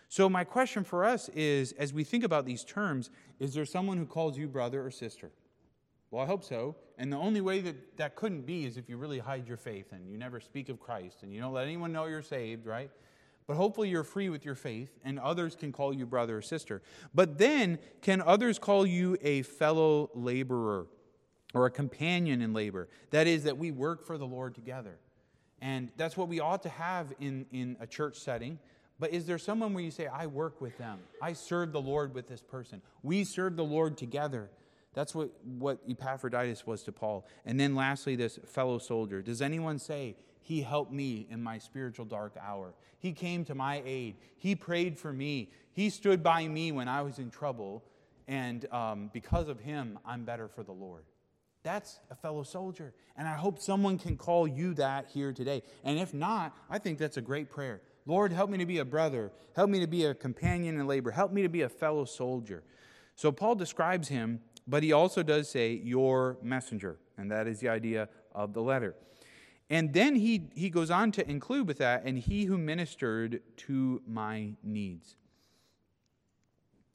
So, 0.09 0.29
my 0.29 0.45
question 0.45 0.85
for 0.85 1.05
us 1.05 1.29
is 1.31 1.73
as 1.73 1.93
we 1.93 2.05
think 2.05 2.25
about 2.25 2.47
these 2.47 2.65
terms, 2.65 3.11
is 3.41 3.55
there 3.55 3.65
someone 3.65 3.99
who 3.99 4.07
calls 4.07 4.39
you 4.39 4.47
brother 4.47 4.85
or 4.85 4.91
sister? 4.91 5.31
Well, 6.11 6.23
I 6.23 6.27
hope 6.27 6.45
so. 6.45 6.77
And 6.99 7.13
the 7.13 7.17
only 7.17 7.41
way 7.41 7.61
that 7.61 7.97
that 7.97 8.17
couldn't 8.17 8.47
be 8.47 8.65
is 8.65 8.77
if 8.77 8.89
you 8.89 8.97
really 8.97 9.19
hide 9.19 9.49
your 9.49 9.57
faith 9.57 9.93
and 9.93 10.09
you 10.09 10.17
never 10.17 10.41
speak 10.41 10.69
of 10.69 10.81
Christ 10.81 11.23
and 11.23 11.33
you 11.33 11.41
don't 11.41 11.53
let 11.53 11.65
anyone 11.65 11.93
know 11.93 12.07
you're 12.07 12.23
saved, 12.23 12.67
right? 12.67 12.91
But 13.47 13.57
hopefully 13.57 13.89
you're 13.89 14.05
free 14.05 14.29
with 14.29 14.45
your 14.45 14.55
faith 14.55 14.91
and 15.05 15.19
others 15.19 15.55
can 15.57 15.73
call 15.73 15.93
you 15.93 16.07
brother 16.07 16.39
or 16.39 16.43
sister. 16.43 16.83
But 17.15 17.39
then, 17.39 17.79
can 18.03 18.23
others 18.23 18.59
call 18.59 18.87
you 18.87 19.17
a 19.21 19.43
fellow 19.43 20.11
laborer 20.15 20.87
or 21.55 21.67
a 21.67 21.71
companion 21.71 22.41
in 22.41 22.53
labor? 22.53 22.89
That 23.11 23.27
is, 23.27 23.45
that 23.45 23.59
we 23.59 23.71
work 23.71 24.05
for 24.05 24.19
the 24.19 24.27
Lord 24.27 24.55
together. 24.55 24.99
And 25.61 25.91
that's 25.97 26.17
what 26.17 26.29
we 26.29 26.41
ought 26.41 26.63
to 26.63 26.69
have 26.69 27.13
in, 27.21 27.47
in 27.53 27.77
a 27.81 27.87
church 27.87 28.19
setting. 28.19 28.59
But 28.99 29.13
is 29.13 29.27
there 29.27 29.39
someone 29.39 29.75
where 29.75 29.85
you 29.85 29.91
say, 29.91 30.07
I 30.07 30.27
work 30.27 30.61
with 30.61 30.79
them? 30.79 31.01
I 31.21 31.35
serve 31.35 31.73
the 31.73 31.81
Lord 31.81 32.15
with 32.15 32.29
this 32.29 32.43
person. 32.43 32.81
We 33.03 33.25
serve 33.25 33.57
the 33.57 33.65
Lord 33.65 33.99
together. 33.99 34.51
That's 34.95 35.15
what, 35.15 35.31
what 35.45 35.81
Epaphroditus 35.87 36.67
was 36.67 36.83
to 36.85 36.93
Paul. 36.93 37.27
And 37.45 37.61
then 37.61 37.75
lastly, 37.75 38.17
this 38.17 38.39
fellow 38.47 38.79
soldier. 38.79 39.21
Does 39.21 39.43
anyone 39.43 39.79
say, 39.79 40.17
he 40.47 40.63
helped 40.63 40.93
me 40.93 41.27
in 41.29 41.43
my 41.43 41.59
spiritual 41.59 42.05
dark 42.05 42.37
hour. 42.41 42.73
He 43.01 43.13
came 43.13 43.45
to 43.47 43.55
my 43.57 43.83
aid. 43.85 44.15
He 44.39 44.55
prayed 44.55 44.97
for 44.97 45.13
me. 45.13 45.51
He 45.73 45.91
stood 45.91 46.23
by 46.23 46.47
me 46.47 46.71
when 46.71 46.87
I 46.87 47.03
was 47.03 47.19
in 47.19 47.31
trouble. 47.31 47.83
And 48.29 48.65
um, 48.73 49.11
because 49.13 49.49
of 49.49 49.59
him, 49.59 49.99
I'm 50.07 50.25
better 50.25 50.47
for 50.47 50.63
the 50.63 50.73
Lord. 50.73 51.03
That's 51.65 51.99
a 52.13 52.15
fellow 52.15 52.45
soldier. 52.45 52.95
And 53.17 53.27
I 53.27 53.35
hope 53.35 53.59
someone 53.59 53.99
can 53.99 54.17
call 54.17 54.47
you 54.47 54.75
that 54.75 55.09
here 55.13 55.33
today. 55.33 55.65
And 55.83 55.99
if 55.99 56.15
not, 56.15 56.57
I 56.71 56.79
think 56.79 56.99
that's 56.99 57.17
a 57.17 57.23
great 57.23 57.51
prayer. 57.51 57.81
Lord, 58.07 58.33
help 58.33 58.49
me 58.51 58.59
to 58.59 58.67
be 58.67 58.79
a 58.79 58.85
brother. 58.85 59.33
Help 59.55 59.69
me 59.69 59.81
to 59.81 59.87
be 59.87 60.05
a 60.05 60.15
companion 60.15 60.79
in 60.79 60.87
labor. 60.87 61.11
Help 61.11 61.33
me 61.33 61.43
to 61.43 61.49
be 61.49 61.63
a 61.63 61.69
fellow 61.69 62.05
soldier. 62.05 62.63
So 63.17 63.33
Paul 63.33 63.57
describes 63.57 64.09
him, 64.09 64.41
but 64.67 64.83
he 64.83 64.93
also 64.93 65.23
does 65.23 65.49
say, 65.49 65.73
your 65.73 66.39
messenger. 66.43 66.99
And 67.19 67.31
that 67.31 67.47
is 67.47 67.61
the 67.61 67.69
idea 67.69 68.09
of 68.33 68.53
the 68.53 68.63
letter. 68.63 68.95
And 69.69 69.93
then 69.93 70.15
he, 70.15 70.51
he 70.55 70.71
goes 70.71 70.91
on 70.91 71.11
to 71.13 71.29
include 71.29 71.67
with 71.67 71.79
that, 71.79 72.05
and 72.05 72.17
he 72.17 72.45
who 72.45 72.57
ministered 72.57 73.41
to 73.57 74.01
my 74.07 74.53
needs. 74.63 75.17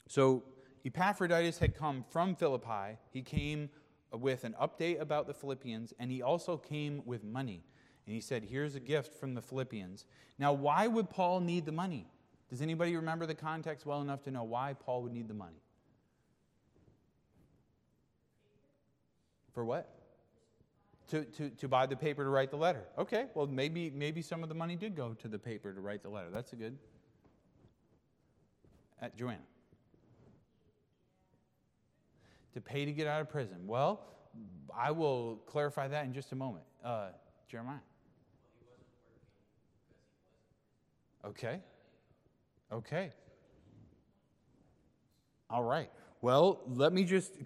So 0.08 0.44
Epaphroditus 0.86 1.58
had 1.58 1.76
come 1.76 2.06
from 2.10 2.36
Philippi. 2.36 2.98
He 3.12 3.22
came 3.22 3.70
with 4.14 4.44
an 4.46 4.56
update 4.62 5.02
about 5.02 5.28
the 5.28 5.34
Philippians, 5.34 5.94
and 6.00 6.10
he 6.10 6.22
also 6.22 6.56
came 6.56 7.02
with 7.06 7.24
money. 7.24 7.64
And 8.06 8.16
he 8.16 8.22
said, 8.22 8.44
Here's 8.44 8.76
a 8.76 8.80
gift 8.80 9.14
from 9.14 9.34
the 9.34 9.42
Philippians. 9.42 10.06
Now, 10.40 10.54
why 10.54 10.88
would 10.88 11.10
Paul 11.10 11.40
need 11.40 11.66
the 11.66 11.72
money? 11.72 12.08
Does 12.50 12.62
anybody 12.62 12.96
remember 12.96 13.26
the 13.26 13.36
context 13.36 13.86
well 13.86 14.02
enough 14.02 14.24
to 14.24 14.32
know 14.32 14.44
why 14.44 14.74
Paul 14.74 15.04
would 15.04 15.14
need 15.14 15.28
the 15.28 15.34
money? 15.34 15.62
For 19.54 19.64
what? 19.64 19.90
to, 21.12 21.26
to, 21.26 21.50
to 21.50 21.68
buy 21.68 21.86
the 21.86 21.96
paper 21.96 22.24
to 22.24 22.30
write 22.30 22.52
the 22.52 22.58
letter. 22.58 22.84
Okay, 22.98 23.26
well, 23.36 23.46
maybe, 23.46 23.90
maybe 23.90 24.22
some 24.22 24.44
of 24.44 24.50
the 24.50 24.56
money 24.56 24.78
did 24.78 24.96
go 24.96 25.14
to 25.16 25.28
the 25.28 25.38
paper 25.38 25.74
to 25.74 25.82
write 25.82 26.04
the 26.04 26.10
letter. 26.10 26.30
That's 26.32 26.54
a 26.54 26.56
good. 26.56 26.78
At 29.02 29.18
Joanna. 29.18 29.40
To 32.54 32.62
pay 32.62 32.86
to 32.86 32.94
get 32.94 33.08
out 33.08 33.20
of 33.20 33.30
prison. 33.30 33.68
Well, 33.68 34.02
I 34.76 34.92
will 34.92 35.42
clarify 35.48 35.90
that 35.90 36.06
in 36.06 36.14
just 36.14 36.32
a 36.32 36.36
moment. 36.36 36.64
Uh, 36.84 37.10
Jeremiah. 37.50 37.80
Okay. 41.32 41.62
Okay. 42.74 43.10
All 45.50 45.64
right. 45.64 45.90
Well, 46.22 46.60
let 46.68 46.92
me 46.92 47.06
just 47.06 47.38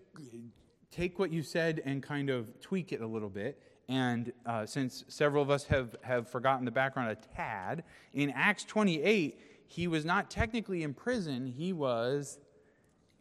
take 0.90 1.20
what 1.20 1.32
you 1.32 1.44
said 1.44 1.84
and 1.86 2.02
kind 2.02 2.32
of 2.32 2.60
tweak 2.62 2.94
it 2.94 3.02
a 3.02 3.08
little 3.08 3.30
bit. 3.30 3.62
And 3.88 4.34
uh, 4.48 4.66
since 4.66 5.06
several 5.08 5.44
of 5.44 5.52
us 5.52 5.66
have, 5.66 5.96
have 6.02 6.28
forgotten 6.28 6.66
the 6.66 6.72
background 6.72 7.12
a 7.12 7.36
tad, 7.36 7.84
in 8.14 8.32
Acts 8.32 8.64
28, 8.64 9.40
he 9.68 9.88
was 9.88 10.04
not 10.04 10.32
technically 10.32 10.82
in 10.82 10.96
prison, 10.96 11.46
he 11.46 11.72
was 11.72 12.40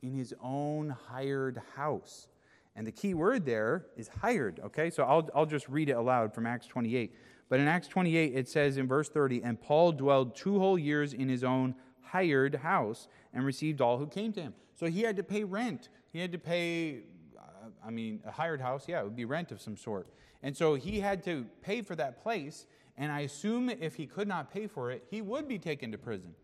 in 0.02 0.14
his 0.14 0.33
own 0.42 0.97
hired 1.09 1.61
house. 1.76 2.28
And 2.75 2.87
the 2.87 2.92
key 2.92 3.12
word 3.12 3.44
there 3.44 3.85
is 3.99 4.09
hired, 4.09 4.61
okay? 4.64 4.88
So 4.88 5.02
I'll, 5.02 5.28
I'll 5.35 5.47
just 5.47 5.68
read 5.68 5.90
it 5.90 5.92
aloud 5.92 6.35
from 6.35 6.47
Acts 6.47 6.66
28. 6.66 7.14
But 7.49 7.61
in 7.61 7.69
Acts 7.69 7.89
28, 7.89 8.35
it 8.35 8.49
says 8.49 8.77
in 8.77 8.89
verse 8.89 9.09
30, 9.09 9.43
And 9.43 9.61
Paul 9.61 9.93
dwelled 9.93 10.35
two 10.35 10.59
whole 10.59 10.79
years 10.79 11.13
in 11.13 11.29
his 11.29 11.45
own 11.45 11.75
hired 12.01 12.57
house 12.57 13.09
and 13.33 13.45
received 13.45 13.81
all 13.81 13.99
who 13.99 14.07
came 14.07 14.33
to 14.33 14.41
him. 14.41 14.55
So 14.75 14.87
he 14.87 15.03
had 15.03 15.17
to 15.17 15.23
pay 15.23 15.45
rent. 15.45 15.89
He 16.13 16.21
had 16.21 16.33
to 16.33 16.39
pay 16.39 17.03
uh, 17.37 17.69
I 17.87 17.91
mean, 17.91 18.21
a 18.27 18.31
hired 18.31 18.61
house, 18.61 18.87
yeah, 18.89 19.01
it 19.01 19.05
would 19.05 19.17
be 19.17 19.25
rent 19.25 19.53
of 19.53 19.61
some 19.61 19.77
sort. 19.77 20.09
And 20.43 20.57
so 20.57 20.75
he 20.75 21.01
had 21.01 21.23
to 21.25 21.47
pay 21.63 21.83
for 21.83 21.97
that 21.97 22.23
place. 22.23 22.67
And 22.97 23.11
I 23.11 23.21
assume 23.21 23.69
if 23.71 23.97
he 23.97 24.07
could 24.07 24.29
not 24.29 24.53
pay 24.53 24.67
for 24.67 24.91
it, 24.91 25.05
he 25.11 25.23
would 25.23 25.49
be 25.49 25.59
taken 25.59 25.91
to 25.93 25.99
prison. 25.99 26.35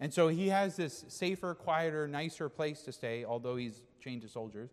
And 0.00 0.14
so 0.14 0.28
he 0.28 0.48
has 0.48 0.76
this 0.76 1.04
safer, 1.08 1.54
quieter, 1.54 2.06
nicer 2.06 2.48
place 2.48 2.82
to 2.82 2.92
stay, 2.92 3.24
although 3.24 3.56
he's 3.56 3.82
chained 4.00 4.22
to 4.22 4.28
soldiers. 4.28 4.70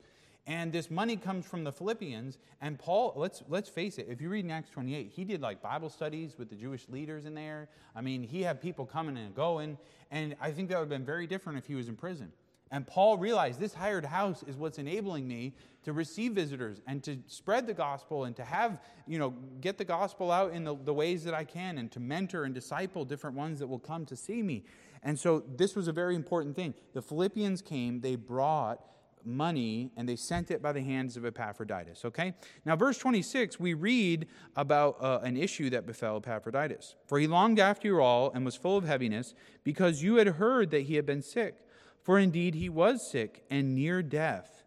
And 0.48 0.72
this 0.72 0.92
money 0.92 1.18
comes 1.18 1.46
from 1.46 1.64
the 1.64 1.72
Philippians. 1.72 2.38
And 2.62 2.78
Paul, 2.78 3.14
let's, 3.16 3.44
let's 3.48 3.68
face 3.68 3.98
it, 3.98 4.08
if 4.10 4.22
you 4.22 4.30
read 4.30 4.46
in 4.46 4.52
Acts 4.52 4.70
28, 4.70 5.12
he 5.14 5.24
did 5.24 5.42
like 5.42 5.62
Bible 5.62 5.90
studies 5.90 6.36
with 6.38 6.50
the 6.50 6.56
Jewish 6.56 6.88
leaders 6.88 7.26
in 7.26 7.34
there. 7.34 7.68
I 7.96 8.02
mean, 8.02 8.22
he 8.22 8.44
had 8.44 8.62
people 8.62 8.86
coming 8.86 9.18
and 9.18 9.34
going. 9.34 9.78
And 10.12 10.36
I 10.40 10.52
think 10.52 10.70
that 10.70 10.76
would 10.76 10.84
have 10.84 10.90
been 10.90 11.06
very 11.06 11.26
different 11.26 11.58
if 11.58 11.66
he 11.66 11.74
was 11.74 11.88
in 11.88 11.96
prison. 11.96 12.32
And 12.72 12.86
Paul 12.86 13.18
realized 13.18 13.60
this 13.60 13.74
hired 13.74 14.06
house 14.06 14.44
is 14.48 14.56
what's 14.58 14.80
enabling 14.80 15.28
me 15.28 15.54
to 15.84 15.94
receive 15.94 16.34
visitors 16.34 16.82
and 16.88 17.04
to 17.04 17.18
spread 17.28 17.68
the 17.68 17.74
gospel 17.74 18.26
and 18.26 18.36
to 18.36 18.44
have, 18.44 18.82
you 19.08 19.20
know, 19.20 19.32
get 19.62 19.78
the 19.78 19.86
gospel 19.86 20.32
out 20.32 20.52
in 20.52 20.64
the, 20.64 20.76
the 20.84 20.94
ways 20.94 21.24
that 21.24 21.34
I 21.34 21.44
can 21.44 21.78
and 21.78 21.92
to 21.92 22.00
mentor 22.00 22.44
and 22.44 22.54
disciple 22.54 23.06
different 23.06 23.36
ones 23.36 23.60
that 23.60 23.68
will 23.68 23.80
come 23.80 24.06
to 24.08 24.16
see 24.16 24.42
me. 24.42 24.66
And 25.04 25.18
so 25.18 25.44
this 25.56 25.76
was 25.76 25.88
a 25.88 25.92
very 25.92 26.16
important 26.16 26.56
thing. 26.56 26.74
The 26.94 27.02
Philippians 27.02 27.62
came, 27.62 28.02
they 28.02 28.16
brought 28.16 28.82
money 29.26 29.92
and 29.96 30.08
they 30.08 30.16
sent 30.16 30.52
it 30.52 30.62
by 30.62 30.72
the 30.72 30.82
hands 30.82 31.18
of 31.18 31.26
Epaphroditus. 31.26 32.06
Okay? 32.06 32.34
Now, 32.66 32.76
verse 32.76 32.98
26, 32.98 33.60
we 33.60 33.74
read 33.74 34.28
about 34.56 34.98
uh, 35.02 35.20
an 35.24 35.38
issue 35.38 35.70
that 35.72 35.86
befell 35.86 36.18
Epaphroditus. 36.18 36.96
For 37.08 37.20
he 37.20 37.28
longed 37.28 37.60
after 37.60 37.88
you 37.88 38.02
all 38.02 38.32
and 38.34 38.46
was 38.46 38.56
full 38.56 38.78
of 38.78 38.86
heaviness 38.86 39.34
because 39.64 40.04
you 40.04 40.16
had 40.16 40.28
heard 40.28 40.72
that 40.72 40.84
he 40.84 40.96
had 40.96 41.06
been 41.06 41.22
sick. 41.22 41.58
For 42.04 42.20
indeed 42.20 42.54
he 42.56 42.70
was 42.70 43.10
sick 43.10 43.44
and 43.50 43.74
near 43.74 44.04
death, 44.04 44.64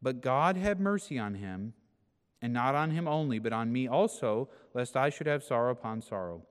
but 0.00 0.22
God 0.22 0.56
had 0.56 0.80
mercy 0.80 1.18
on 1.18 1.34
him, 1.34 1.74
and 2.40 2.52
not 2.52 2.74
on 2.74 2.92
him 2.92 3.06
only, 3.06 3.38
but 3.38 3.52
on 3.52 3.70
me 3.70 3.86
also, 3.86 4.48
lest 4.72 4.96
I 4.96 5.10
should 5.10 5.26
have 5.26 5.42
sorrow 5.42 5.72
upon 5.72 6.00
sorrow. 6.00 6.42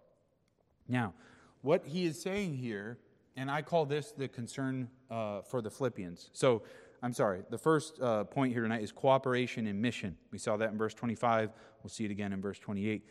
Now, 0.88 1.14
what 1.62 1.88
he 1.88 2.06
is 2.06 2.22
saying 2.22 2.56
here, 2.56 3.00
and 3.36 3.50
I 3.50 3.64
call 3.64 3.86
this 3.86 4.12
the 4.12 4.28
concern 4.28 4.90
uh, 5.10 5.42
for 5.42 5.62
the 5.62 5.70
Philippians. 5.70 6.30
So, 6.34 6.62
I'm 7.04 7.14
sorry, 7.14 7.44
the 7.50 7.58
first 7.58 8.02
uh, 8.02 8.24
point 8.24 8.54
here 8.54 8.64
tonight 8.64 8.82
is 8.82 8.92
cooperation 8.92 9.68
and 9.68 9.82
mission. 9.82 10.18
We 10.32 10.38
saw 10.38 10.58
that 10.58 10.72
in 10.72 10.78
verse 10.78 10.94
25. 10.94 11.52
We'll 11.84 11.90
see 11.90 12.06
it 12.06 12.12
again 12.12 12.34
in 12.34 12.42
verse 12.42 12.60
28 12.60 13.04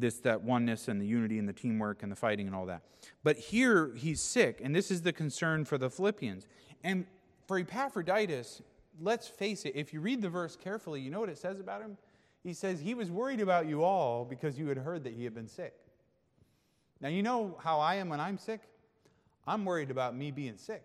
this 0.00 0.18
that 0.20 0.42
oneness 0.42 0.88
and 0.88 1.00
the 1.00 1.06
unity 1.06 1.38
and 1.38 1.48
the 1.48 1.52
teamwork 1.52 2.02
and 2.02 2.10
the 2.10 2.16
fighting 2.16 2.46
and 2.46 2.56
all 2.56 2.66
that. 2.66 2.82
But 3.22 3.36
here 3.36 3.92
he's 3.94 4.20
sick, 4.20 4.60
and 4.62 4.74
this 4.74 4.90
is 4.90 5.02
the 5.02 5.12
concern 5.12 5.64
for 5.64 5.78
the 5.78 5.90
Philippians. 5.90 6.46
And 6.82 7.06
for 7.46 7.58
Epaphroditus, 7.58 8.62
let's 9.00 9.28
face 9.28 9.64
it, 9.64 9.72
if 9.74 9.92
you 9.92 10.00
read 10.00 10.22
the 10.22 10.28
verse 10.28 10.56
carefully, 10.56 11.00
you 11.00 11.10
know 11.10 11.20
what 11.20 11.28
it 11.28 11.38
says 11.38 11.60
about 11.60 11.82
him? 11.82 11.96
He 12.42 12.54
says 12.54 12.80
he 12.80 12.94
was 12.94 13.10
worried 13.10 13.40
about 13.40 13.66
you 13.66 13.84
all 13.84 14.24
because 14.24 14.58
you 14.58 14.66
had 14.68 14.78
heard 14.78 15.04
that 15.04 15.12
he 15.12 15.24
had 15.24 15.34
been 15.34 15.48
sick. 15.48 15.74
Now, 17.00 17.08
you 17.08 17.22
know 17.22 17.58
how 17.62 17.80
I 17.80 17.96
am 17.96 18.08
when 18.08 18.20
I'm 18.20 18.38
sick? 18.38 18.60
I'm 19.46 19.64
worried 19.64 19.90
about 19.90 20.16
me 20.16 20.30
being 20.30 20.56
sick. 20.56 20.84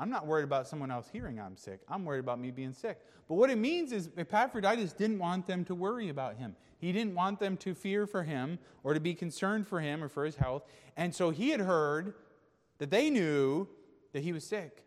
I'm 0.00 0.08
not 0.08 0.26
worried 0.26 0.44
about 0.44 0.66
someone 0.66 0.90
else 0.90 1.10
hearing 1.12 1.38
I'm 1.38 1.58
sick. 1.58 1.80
I'm 1.86 2.06
worried 2.06 2.20
about 2.20 2.40
me 2.40 2.50
being 2.50 2.72
sick. 2.72 2.98
But 3.28 3.34
what 3.34 3.50
it 3.50 3.58
means 3.58 3.92
is 3.92 4.08
Epaphroditus 4.16 4.94
didn't 4.94 5.18
want 5.18 5.46
them 5.46 5.62
to 5.66 5.74
worry 5.74 6.08
about 6.08 6.36
him. 6.36 6.56
He 6.78 6.90
didn't 6.90 7.14
want 7.14 7.38
them 7.38 7.58
to 7.58 7.74
fear 7.74 8.06
for 8.06 8.22
him 8.22 8.58
or 8.82 8.94
to 8.94 9.00
be 9.00 9.12
concerned 9.12 9.68
for 9.68 9.78
him 9.78 10.02
or 10.02 10.08
for 10.08 10.24
his 10.24 10.36
health. 10.36 10.62
And 10.96 11.14
so 11.14 11.28
he 11.28 11.50
had 11.50 11.60
heard 11.60 12.14
that 12.78 12.90
they 12.90 13.10
knew 13.10 13.68
that 14.14 14.22
he 14.22 14.32
was 14.32 14.42
sick. 14.42 14.84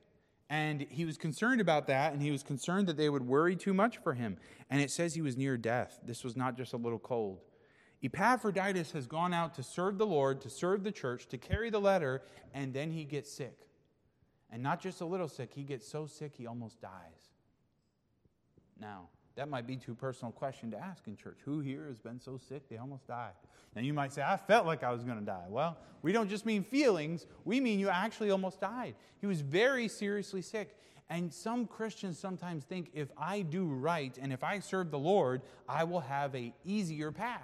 And 0.50 0.82
he 0.89 1.05
was 1.05 1.17
concerned 1.17 1.62
about 1.62 1.88
that, 1.88 2.13
and 2.13 2.22
he 2.22 2.32
was 2.32 2.43
concerned 2.43 2.88
that 2.88 2.98
they 2.98 3.10
would 3.10 3.25
worry 3.25 3.55
too 3.55 3.74
much 3.74 3.98
for 3.98 4.13
him. 4.13 4.38
And 4.70 4.82
it 4.82 4.89
says 4.89 5.13
he 5.13 5.22
was 5.22 5.38
near 5.38 5.58
death. 5.58 6.00
This 6.03 6.24
was 6.24 6.36
not 6.36 6.58
just 6.58 6.74
a 6.74 6.77
little 6.77 7.00
cold. 7.00 7.39
Epaphroditus 8.03 8.91
has 8.91 9.08
gone 9.08 9.34
out 9.34 9.53
to 9.55 9.63
serve 9.63 9.98
the 9.98 10.05
Lord, 10.05 10.41
to 10.41 10.50
serve 10.50 10.84
the 10.84 10.91
church, 10.91 11.27
to 11.27 11.38
carry 11.38 11.70
the 11.70 11.79
letter, 11.79 12.24
and 12.53 12.74
then 12.74 12.91
he 12.91 13.05
gets 13.05 13.32
sick. 13.32 13.67
And 14.53 14.62
not 14.62 14.79
just 14.79 15.01
a 15.01 15.05
little 15.05 15.27
sick, 15.27 15.51
he 15.53 15.63
gets 15.63 15.88
so 15.88 16.05
sick 16.05 16.33
he 16.38 16.45
almost 16.45 16.79
dies. 16.79 17.31
Now, 18.79 19.10
that 19.36 19.50
might 19.50 19.65
be 19.65 19.75
too 19.75 19.95
personal 19.95 20.31
question 20.31 20.69
to 20.72 20.77
ask 20.77 21.07
in 21.07 21.17
church. 21.17 21.39
Who 21.43 21.60
here 21.60 21.88
has 21.88 21.98
been 21.98 22.19
so 22.19 22.38
sick 22.38 22.69
they 22.69 22.77
almost 22.77 23.07
died? 23.07 23.33
Now 23.75 23.81
you 23.81 23.93
might 23.93 24.13
say, 24.13 24.22
I 24.22 24.38
felt 24.38 24.67
like 24.67 24.83
I 24.83 24.91
was 24.91 25.03
going 25.03 25.17
to 25.17 25.25
die. 25.25 25.45
Well, 25.50 25.75
we 26.03 26.12
don't 26.12 26.29
just 26.29 26.45
mean 26.45 26.63
feelings, 26.63 27.25
we 27.45 27.60
mean 27.60 27.79
you 27.79 27.89
actually 27.89 28.29
almost 28.29 28.62
died. 28.62 28.93
He 29.19 29.25
was 29.25 29.41
very 29.41 29.88
seriously 29.88 30.43
sick. 30.43 30.77
And 31.10 31.33
some 31.33 31.65
Christians 31.65 32.19
sometimes 32.19 32.63
think 32.63 32.91
if 32.93 33.10
I 33.17 33.41
do 33.41 33.65
right 33.65 34.15
and 34.22 34.31
if 34.31 34.43
I 34.43 34.60
serve 34.60 34.91
the 34.91 35.00
Lord, 35.00 35.41
I 35.67 35.83
will 35.83 36.00
have 36.00 36.36
a 36.36 36.53
easier 36.63 37.12
path. 37.12 37.41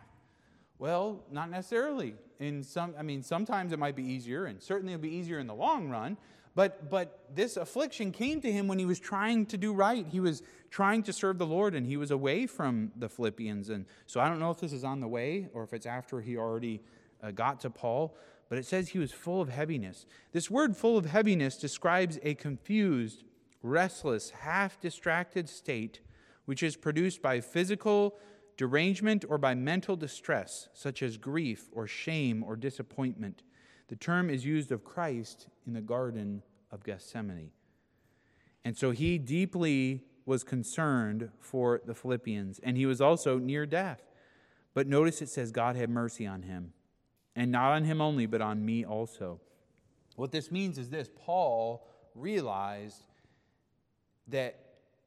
Well, 0.78 1.24
not 1.32 1.50
necessarily. 1.50 2.13
In 2.39 2.63
some 2.63 2.94
I 2.98 3.01
mean 3.01 3.24
sometimes 3.24 3.74
it 3.74 3.80
might 3.80 3.96
be 3.96 4.04
easier 4.04 4.46
and 4.46 4.62
certainly 4.62 4.94
it'll 4.94 5.01
be 5.01 5.13
easier 5.13 5.39
in 5.39 5.48
the 5.48 5.56
long 5.56 5.89
run, 5.89 6.18
but, 6.56 6.89
but 6.89 7.25
this 7.34 7.58
affliction 7.58 8.12
came 8.12 8.41
to 8.41 8.51
him 8.51 8.68
when 8.68 8.79
he 8.79 8.86
was 8.86 9.00
trying 9.00 9.46
to 9.48 9.58
do 9.58 9.74
right. 9.74 10.06
He 10.08 10.20
was 10.20 10.44
trying 10.70 11.03
to 11.03 11.13
serve 11.13 11.38
the 11.38 11.46
Lord 11.46 11.75
and 11.75 11.86
he 11.86 11.98
was 11.98 12.12
away 12.12 12.48
from 12.48 12.91
the 12.96 13.08
Philippians. 13.08 13.70
And 13.70 13.86
so 14.06 14.20
I 14.20 14.27
don't 14.27 14.39
know 14.39 14.51
if 14.51 14.60
this 14.60 14.74
is 14.74 14.84
on 14.84 15.00
the 15.00 15.08
way 15.08 15.48
or 15.53 15.63
if 15.63 15.74
it's 15.74 15.86
after 15.86 16.22
he 16.22 16.38
already 16.38 16.82
uh, 17.24 17.32
got 17.32 17.60
to 17.62 17.70
Paul, 17.70 18.18
but 18.50 18.58
it 18.58 18.65
says 18.65 18.89
he 18.89 19.00
was 19.00 19.12
full 19.12 19.41
of 19.41 19.50
heaviness. 19.50 20.06
This 20.32 20.50
word 20.50 20.75
full 20.75 20.98
of 20.98 21.06
heaviness 21.06 21.58
describes 21.58 22.20
a 22.24 22.34
confused, 22.34 23.24
restless, 23.62 24.32
half 24.32 24.79
distracted 24.79 25.48
state 25.48 26.01
which 26.50 26.63
is 26.63 26.75
produced 26.75 27.22
by 27.22 27.39
physical 27.39 28.18
derangement 28.58 29.24
or 29.29 29.38
by 29.38 29.53
mental 29.53 29.96
distress, 29.96 30.68
such 30.74 31.03
as 31.03 31.15
grief 31.15 31.70
or 31.72 31.86
shame 31.86 32.44
or 32.44 32.56
disappointment. 32.56 33.44
The 33.89 33.96
term 33.96 34.29
is 34.29 34.46
used 34.46 34.72
of 34.72 34.84
Christ 34.84 35.48
in 35.67 35.74
the 35.74 35.81
Garden 35.81 36.43
of 36.72 36.84
Gethsemane. 36.84 37.51
And 38.63 38.77
so 38.77 38.91
he 38.91 39.17
deeply 39.17 40.03
was 40.25 40.43
concerned 40.43 41.29
for 41.39 41.81
the 41.86 41.96
Philippians, 41.96 42.60
and 42.60 42.77
he 42.77 42.86
was 42.86 43.01
also 43.01 43.39
near 43.39 43.65
death. 43.65 44.01
But 44.74 44.88
notice 44.88 45.22
it 45.22 45.29
says, 45.29 45.51
God 45.51 45.75
had 45.75 45.89
mercy 45.89 46.27
on 46.27 46.43
him. 46.43 46.74
And 47.36 47.51
not 47.51 47.72
on 47.72 47.84
him 47.84 48.01
only, 48.01 48.25
but 48.25 48.41
on 48.41 48.63
me 48.63 48.86
also. 48.86 49.39
What 50.15 50.31
this 50.31 50.51
means 50.51 50.77
is 50.77 50.89
this 50.89 51.10
Paul 51.15 51.88
realized 52.13 53.03
that 54.27 54.60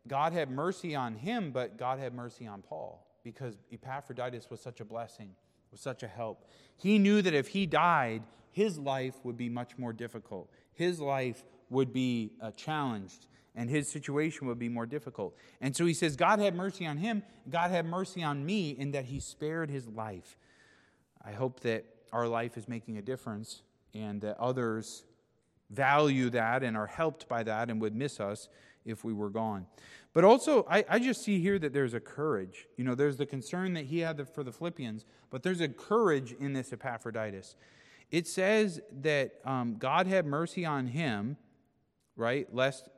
God 0.08 0.32
had 0.32 0.50
mercy 0.50 0.94
on 0.94 1.14
him, 1.14 1.52
but 1.52 1.76
God 1.76 1.98
had 1.98 2.14
mercy 2.14 2.46
on 2.46 2.62
Paul 2.62 3.06
because 3.22 3.56
Epaphroditus 3.70 4.50
was 4.50 4.60
such 4.60 4.80
a 4.80 4.84
blessing, 4.84 5.30
was 5.72 5.80
such 5.80 6.02
a 6.02 6.08
help. 6.08 6.46
He 6.76 6.98
knew 6.98 7.22
that 7.22 7.34
if 7.34 7.48
he 7.48 7.66
died, 7.66 8.22
his 8.52 8.78
life 8.78 9.16
would 9.24 9.36
be 9.36 9.48
much 9.48 9.76
more 9.78 9.92
difficult 9.92 10.48
his 10.72 11.00
life 11.00 11.44
would 11.70 11.92
be 11.92 12.32
uh, 12.40 12.50
challenged 12.52 13.26
and 13.54 13.68
his 13.68 13.88
situation 13.88 14.46
would 14.46 14.58
be 14.58 14.68
more 14.68 14.86
difficult. 14.86 15.36
And 15.60 15.76
so 15.76 15.84
he 15.84 15.92
says, 15.92 16.16
God 16.16 16.38
had 16.38 16.54
mercy 16.54 16.86
on 16.86 16.96
him, 16.96 17.22
God 17.48 17.70
had 17.70 17.84
mercy 17.84 18.22
on 18.22 18.44
me 18.44 18.70
in 18.70 18.92
that 18.92 19.06
he 19.06 19.20
spared 19.20 19.70
his 19.70 19.86
life. 19.88 20.36
I 21.24 21.32
hope 21.32 21.60
that 21.60 21.84
our 22.12 22.26
life 22.26 22.56
is 22.56 22.66
making 22.68 22.98
a 22.98 23.02
difference 23.02 23.62
and 23.94 24.20
that 24.22 24.38
others 24.38 25.04
value 25.70 26.30
that 26.30 26.62
and 26.62 26.76
are 26.76 26.86
helped 26.86 27.28
by 27.28 27.42
that 27.42 27.70
and 27.70 27.80
would 27.80 27.94
miss 27.94 28.20
us 28.20 28.48
if 28.84 29.04
we 29.04 29.12
were 29.12 29.30
gone. 29.30 29.66
But 30.12 30.24
also, 30.24 30.66
I, 30.68 30.84
I, 30.88 30.98
just 30.98 31.22
see 31.22 31.40
here 31.40 31.58
that 31.58 31.72
there's 31.72 31.94
a 31.94 32.00
courage. 32.00 32.66
You 32.76 32.84
know, 32.84 32.94
there's 32.94 33.16
the 33.16 33.26
concern 33.26 33.72
that 33.74 33.86
he 33.86 34.00
had 34.00 34.28
for 34.28 34.44
the 34.44 34.52
Philippians, 34.52 35.06
but 35.30 35.42
there's 35.42 35.60
a 35.60 35.68
courage 35.68 36.32
in 36.32 36.52
this 36.52 36.72
Epaphroditus 36.72 37.56
it 38.12 38.28
says 38.28 38.78
that 39.00 39.40
um, 39.44 39.76
God 39.78 40.06
had 40.06 40.26
mercy 40.26 40.66
on 40.66 40.86
him, 40.86 41.38
right? 42.14 42.46
Lest, 42.54 42.90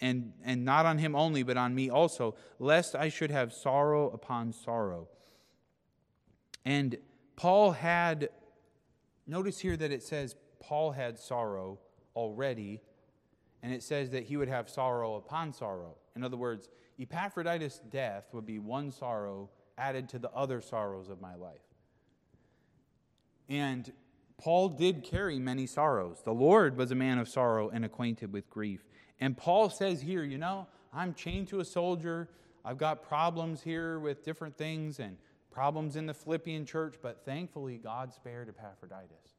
and, 0.00 0.32
and 0.42 0.64
not 0.64 0.86
on 0.86 0.96
him 0.96 1.14
only, 1.14 1.42
but 1.42 1.58
on 1.58 1.74
me 1.74 1.90
also, 1.90 2.34
lest 2.58 2.96
I 2.96 3.10
should 3.10 3.30
have 3.30 3.52
sorrow 3.52 4.08
upon 4.08 4.52
sorrow. 4.54 5.08
And 6.64 6.96
Paul 7.36 7.72
had, 7.72 8.30
notice 9.26 9.58
here 9.58 9.76
that 9.76 9.92
it 9.92 10.02
says 10.02 10.34
Paul 10.60 10.92
had 10.92 11.18
sorrow 11.18 11.78
already, 12.16 12.80
and 13.64 13.72
it 13.72 13.82
says 13.82 14.10
that 14.10 14.24
he 14.24 14.36
would 14.36 14.48
have 14.48 14.68
sorrow 14.68 15.14
upon 15.14 15.54
sorrow. 15.54 15.96
In 16.14 16.22
other 16.22 16.36
words, 16.36 16.68
Epaphroditus' 17.00 17.80
death 17.88 18.28
would 18.32 18.44
be 18.44 18.58
one 18.58 18.92
sorrow 18.92 19.48
added 19.78 20.06
to 20.10 20.18
the 20.18 20.30
other 20.32 20.60
sorrows 20.60 21.08
of 21.08 21.22
my 21.22 21.34
life. 21.34 21.64
And 23.48 23.90
Paul 24.36 24.68
did 24.68 25.02
carry 25.02 25.38
many 25.38 25.66
sorrows. 25.66 26.20
The 26.22 26.34
Lord 26.34 26.76
was 26.76 26.90
a 26.90 26.94
man 26.94 27.18
of 27.18 27.26
sorrow 27.26 27.70
and 27.70 27.86
acquainted 27.86 28.34
with 28.34 28.50
grief. 28.50 28.84
And 29.18 29.34
Paul 29.34 29.70
says 29.70 30.02
here, 30.02 30.24
you 30.24 30.36
know, 30.36 30.66
I'm 30.92 31.14
chained 31.14 31.48
to 31.48 31.60
a 31.60 31.64
soldier. 31.64 32.28
I've 32.66 32.78
got 32.78 33.02
problems 33.02 33.62
here 33.62 33.98
with 33.98 34.22
different 34.22 34.58
things 34.58 35.00
and 35.00 35.16
problems 35.50 35.96
in 35.96 36.04
the 36.04 36.14
Philippian 36.14 36.66
church, 36.66 36.96
but 37.00 37.24
thankfully 37.24 37.78
God 37.78 38.12
spared 38.12 38.50
Epaphroditus. 38.50 39.38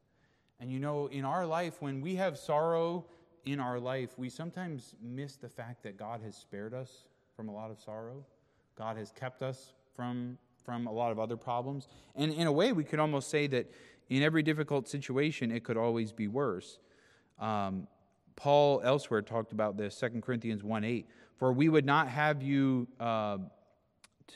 And 0.58 0.68
you 0.68 0.80
know, 0.80 1.06
in 1.06 1.24
our 1.24 1.46
life, 1.46 1.80
when 1.80 2.00
we 2.00 2.16
have 2.16 2.36
sorrow 2.36 3.06
in 3.46 3.60
our 3.60 3.78
life, 3.78 4.18
we 4.18 4.28
sometimes 4.28 4.94
miss 5.00 5.36
the 5.36 5.48
fact 5.48 5.84
that 5.84 5.96
God 5.96 6.20
has 6.22 6.36
spared 6.36 6.74
us 6.74 7.04
from 7.36 7.48
a 7.48 7.54
lot 7.54 7.70
of 7.70 7.78
sorrow. 7.78 8.24
God 8.76 8.96
has 8.96 9.12
kept 9.12 9.40
us 9.40 9.72
from, 9.94 10.36
from 10.64 10.88
a 10.88 10.92
lot 10.92 11.12
of 11.12 11.20
other 11.20 11.36
problems. 11.36 11.88
And 12.16 12.32
in 12.32 12.48
a 12.48 12.52
way, 12.52 12.72
we 12.72 12.82
could 12.82 12.98
almost 12.98 13.30
say 13.30 13.46
that 13.46 13.70
in 14.10 14.22
every 14.22 14.42
difficult 14.42 14.88
situation, 14.88 15.52
it 15.52 15.62
could 15.64 15.76
always 15.76 16.12
be 16.12 16.26
worse. 16.26 16.80
Um, 17.38 17.86
Paul 18.34 18.82
elsewhere 18.84 19.22
talked 19.22 19.52
about 19.52 19.76
this, 19.76 19.98
2 19.98 20.20
Corinthians 20.20 20.62
1 20.62 20.84
8. 20.84 21.06
For 21.36 21.52
we 21.52 21.68
would 21.68 21.86
not 21.86 22.08
have 22.08 22.42
you 22.42 22.88
uh, 22.98 23.38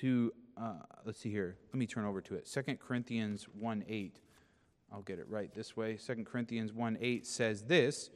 to, 0.01 0.33
uh, 0.57 0.75
let's 1.05 1.19
see 1.19 1.31
here, 1.31 1.57
let 1.73 1.79
me 1.79 1.87
turn 1.87 2.05
over 2.05 2.21
to 2.21 2.35
it. 2.37 2.47
2 2.47 2.77
Corinthians 2.77 3.47
1 3.59 3.85
8. 3.89 4.21
I'll 4.93 5.03
get 5.03 5.19
it 5.19 5.27
right 5.29 5.53
this 5.55 5.77
way. 5.77 5.97
2 5.97 6.25
Corinthians 6.25 6.73
1 6.73 6.99
8 7.01 7.27
says 7.27 7.63
this, 7.63 8.11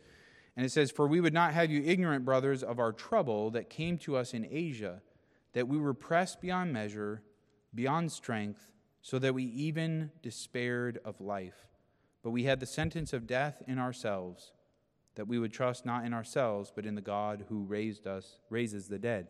and 0.56 0.64
it 0.64 0.70
says, 0.70 0.90
For 0.90 1.06
we 1.06 1.20
would 1.20 1.34
not 1.34 1.52
have 1.52 1.70
you 1.70 1.82
ignorant, 1.84 2.24
brothers, 2.24 2.62
of 2.62 2.78
our 2.78 2.92
trouble 2.92 3.50
that 3.50 3.70
came 3.70 3.98
to 3.98 4.16
us 4.16 4.34
in 4.34 4.46
Asia, 4.50 5.02
that 5.52 5.68
we 5.68 5.78
were 5.78 5.94
pressed 5.94 6.40
beyond 6.40 6.72
measure, 6.72 7.22
beyond 7.74 8.12
strength 8.12 8.70
so 9.02 9.18
that 9.18 9.34
we 9.34 9.44
even 9.44 10.10
despaired 10.22 10.98
of 11.04 11.20
life. 11.20 11.66
But 12.22 12.30
we 12.30 12.44
had 12.44 12.58
the 12.58 12.66
sentence 12.66 13.12
of 13.12 13.26
death 13.26 13.62
in 13.66 13.78
ourselves, 13.78 14.52
that 15.16 15.28
we 15.28 15.38
would 15.38 15.52
trust 15.52 15.84
not 15.84 16.06
in 16.06 16.14
ourselves, 16.14 16.72
but 16.74 16.86
in 16.86 16.94
the 16.94 17.02
God 17.02 17.44
who 17.48 17.64
raised 17.64 18.06
us, 18.06 18.38
raises 18.48 18.88
the 18.88 18.98
dead, 18.98 19.28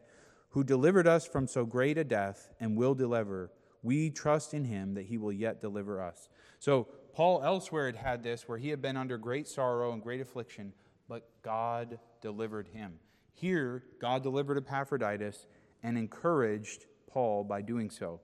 who 0.51 0.63
delivered 0.63 1.09
us 1.09 1.27
from 1.27 1.49
so 1.49 1.65
great 1.65 1.99
a 1.99 2.05
death 2.05 2.51
and 2.61 2.77
will 2.77 2.95
deliver. 2.95 3.51
We 3.83 4.11
trust 4.11 4.55
in 4.55 4.65
him 4.65 4.95
that 4.95 5.07
he 5.07 5.19
will 5.19 5.33
yet 5.33 5.61
deliver 5.61 6.01
us. 6.01 6.29
So 6.61 6.87
Paul 7.13 7.43
elsewhere 7.43 7.87
had 7.87 7.97
had 7.97 8.23
this 8.23 8.49
where 8.49 8.59
he 8.59 8.69
had 8.69 8.81
been 8.81 8.97
under 8.97 9.19
great 9.19 9.49
sorrow 9.49 9.93
and 9.93 10.01
great 10.01 10.21
affliction, 10.21 10.73
but 11.09 11.29
God 11.43 11.99
delivered 12.21 12.69
him. 12.69 12.95
Here, 13.33 13.83
God 14.01 14.23
delivered 14.23 14.57
Epaphroditus 14.57 15.47
and 15.83 15.99
encouraged 15.99 16.87
Paul 17.07 17.45
by 17.45 17.63
doing 17.63 17.91
so. 17.91 18.21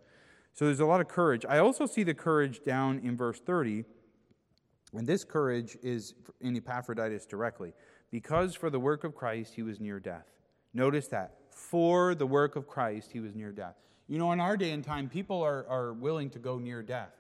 So 0.55 0.65
there's 0.67 0.81
a 0.81 0.87
lot 0.87 1.01
of 1.01 1.09
courage. 1.09 1.45
I 1.49 1.59
also 1.59 1.87
see 1.87 2.03
the 2.03 2.15
courage 2.15 2.63
down 2.65 3.01
in 3.01 3.17
verse 3.17 3.41
30, 3.41 3.85
and 4.93 5.07
this 5.07 5.25
courage 5.25 5.77
is 5.83 6.15
in 6.41 6.57
Epaphroditus 6.57 7.27
directly. 7.27 7.73
Because 8.11 8.55
for 8.55 8.71
the 8.71 8.81
work 8.81 9.05
of 9.05 9.15
Christ 9.15 9.55
he 9.55 9.63
was 9.63 9.81
near 9.81 10.01
death. 10.01 10.27
Notice 10.75 11.09
that. 11.09 11.37
For 11.51 12.15
the 12.15 12.27
work 12.27 12.57
of 12.57 12.67
Christ 12.67 13.11
he 13.13 13.21
was 13.21 13.35
near 13.35 13.53
death. 13.53 13.77
You 14.09 14.19
know, 14.19 14.33
in 14.33 14.41
our 14.41 14.57
day 14.57 14.73
and 14.73 14.83
time, 14.83 15.09
people 15.09 15.41
are, 15.43 15.65
are 15.69 15.93
willing 15.93 16.31
to 16.31 16.41
go 16.41 16.59
near 16.59 16.83
death. 16.83 17.15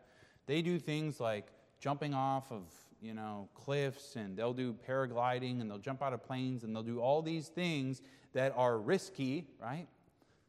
They 0.46 0.62
do 0.62 0.78
things 0.80 1.20
like 1.20 1.46
jumping 1.78 2.14
off 2.14 2.50
of, 2.50 2.64
you 3.00 3.14
know, 3.14 3.48
cliffs, 3.54 4.16
and 4.16 4.36
they'll 4.36 4.52
do 4.52 4.74
paragliding, 4.88 5.60
and 5.60 5.70
they'll 5.70 5.78
jump 5.78 6.02
out 6.02 6.12
of 6.12 6.22
planes, 6.22 6.64
and 6.64 6.74
they'll 6.74 6.82
do 6.82 7.00
all 7.00 7.22
these 7.22 7.48
things 7.48 8.02
that 8.32 8.52
are 8.56 8.78
risky, 8.78 9.46
right? 9.60 9.86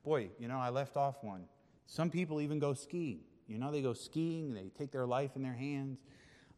Boy, 0.04 0.30
you 0.40 0.48
know, 0.48 0.60
I 0.60 0.70
left 0.70 0.98
off 0.98 1.24
one. 1.24 1.46
Some 1.86 2.10
people 2.10 2.42
even 2.42 2.60
go 2.60 2.74
skiing. 2.74 3.20
You 3.48 3.58
know, 3.58 3.72
they 3.72 3.82
go 3.82 3.94
skiing, 3.94 4.54
they 4.54 4.72
take 4.78 4.92
their 4.92 5.06
life 5.06 5.32
in 5.36 5.44
their 5.44 5.54
hands. 5.54 6.00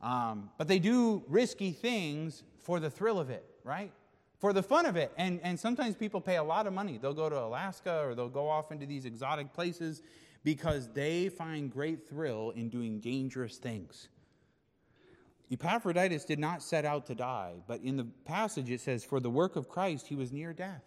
Um, 0.01 0.49
but 0.57 0.67
they 0.67 0.79
do 0.79 1.23
risky 1.27 1.71
things 1.71 2.43
for 2.59 2.79
the 2.79 2.89
thrill 2.89 3.19
of 3.19 3.29
it, 3.29 3.45
right? 3.63 3.91
for 4.43 4.51
the 4.51 4.61
fun 4.61 4.85
of 4.85 4.97
it. 4.97 5.09
And, 5.17 5.39
and 5.41 5.57
sometimes 5.57 5.95
people 5.95 6.19
pay 6.19 6.35
a 6.35 6.43
lot 6.43 6.67
of 6.67 6.73
money. 6.73 6.99
They'll 7.01 7.13
go 7.13 7.29
to 7.29 7.39
Alaska 7.39 8.01
or 8.03 8.13
they'll 8.13 8.27
go 8.27 8.49
off 8.49 8.73
into 8.73 8.85
these 8.85 9.05
exotic 9.05 9.53
places 9.53 10.01
because 10.43 10.89
they 10.89 11.29
find 11.29 11.71
great 11.71 12.09
thrill 12.09 12.49
in 12.49 12.67
doing 12.67 12.99
dangerous 12.99 13.55
things. 13.55 14.09
Epaphroditus 15.53 16.25
did 16.25 16.39
not 16.39 16.63
set 16.63 16.83
out 16.83 17.05
to 17.05 17.13
die, 17.13 17.53
but 17.67 17.81
in 17.81 17.95
the 17.95 18.07
passage 18.25 18.71
it 18.71 18.81
says, 18.81 19.03
For 19.03 19.19
the 19.19 19.29
work 19.29 19.55
of 19.55 19.69
Christ, 19.69 20.07
he 20.07 20.15
was 20.15 20.31
near 20.31 20.51
death. 20.51 20.83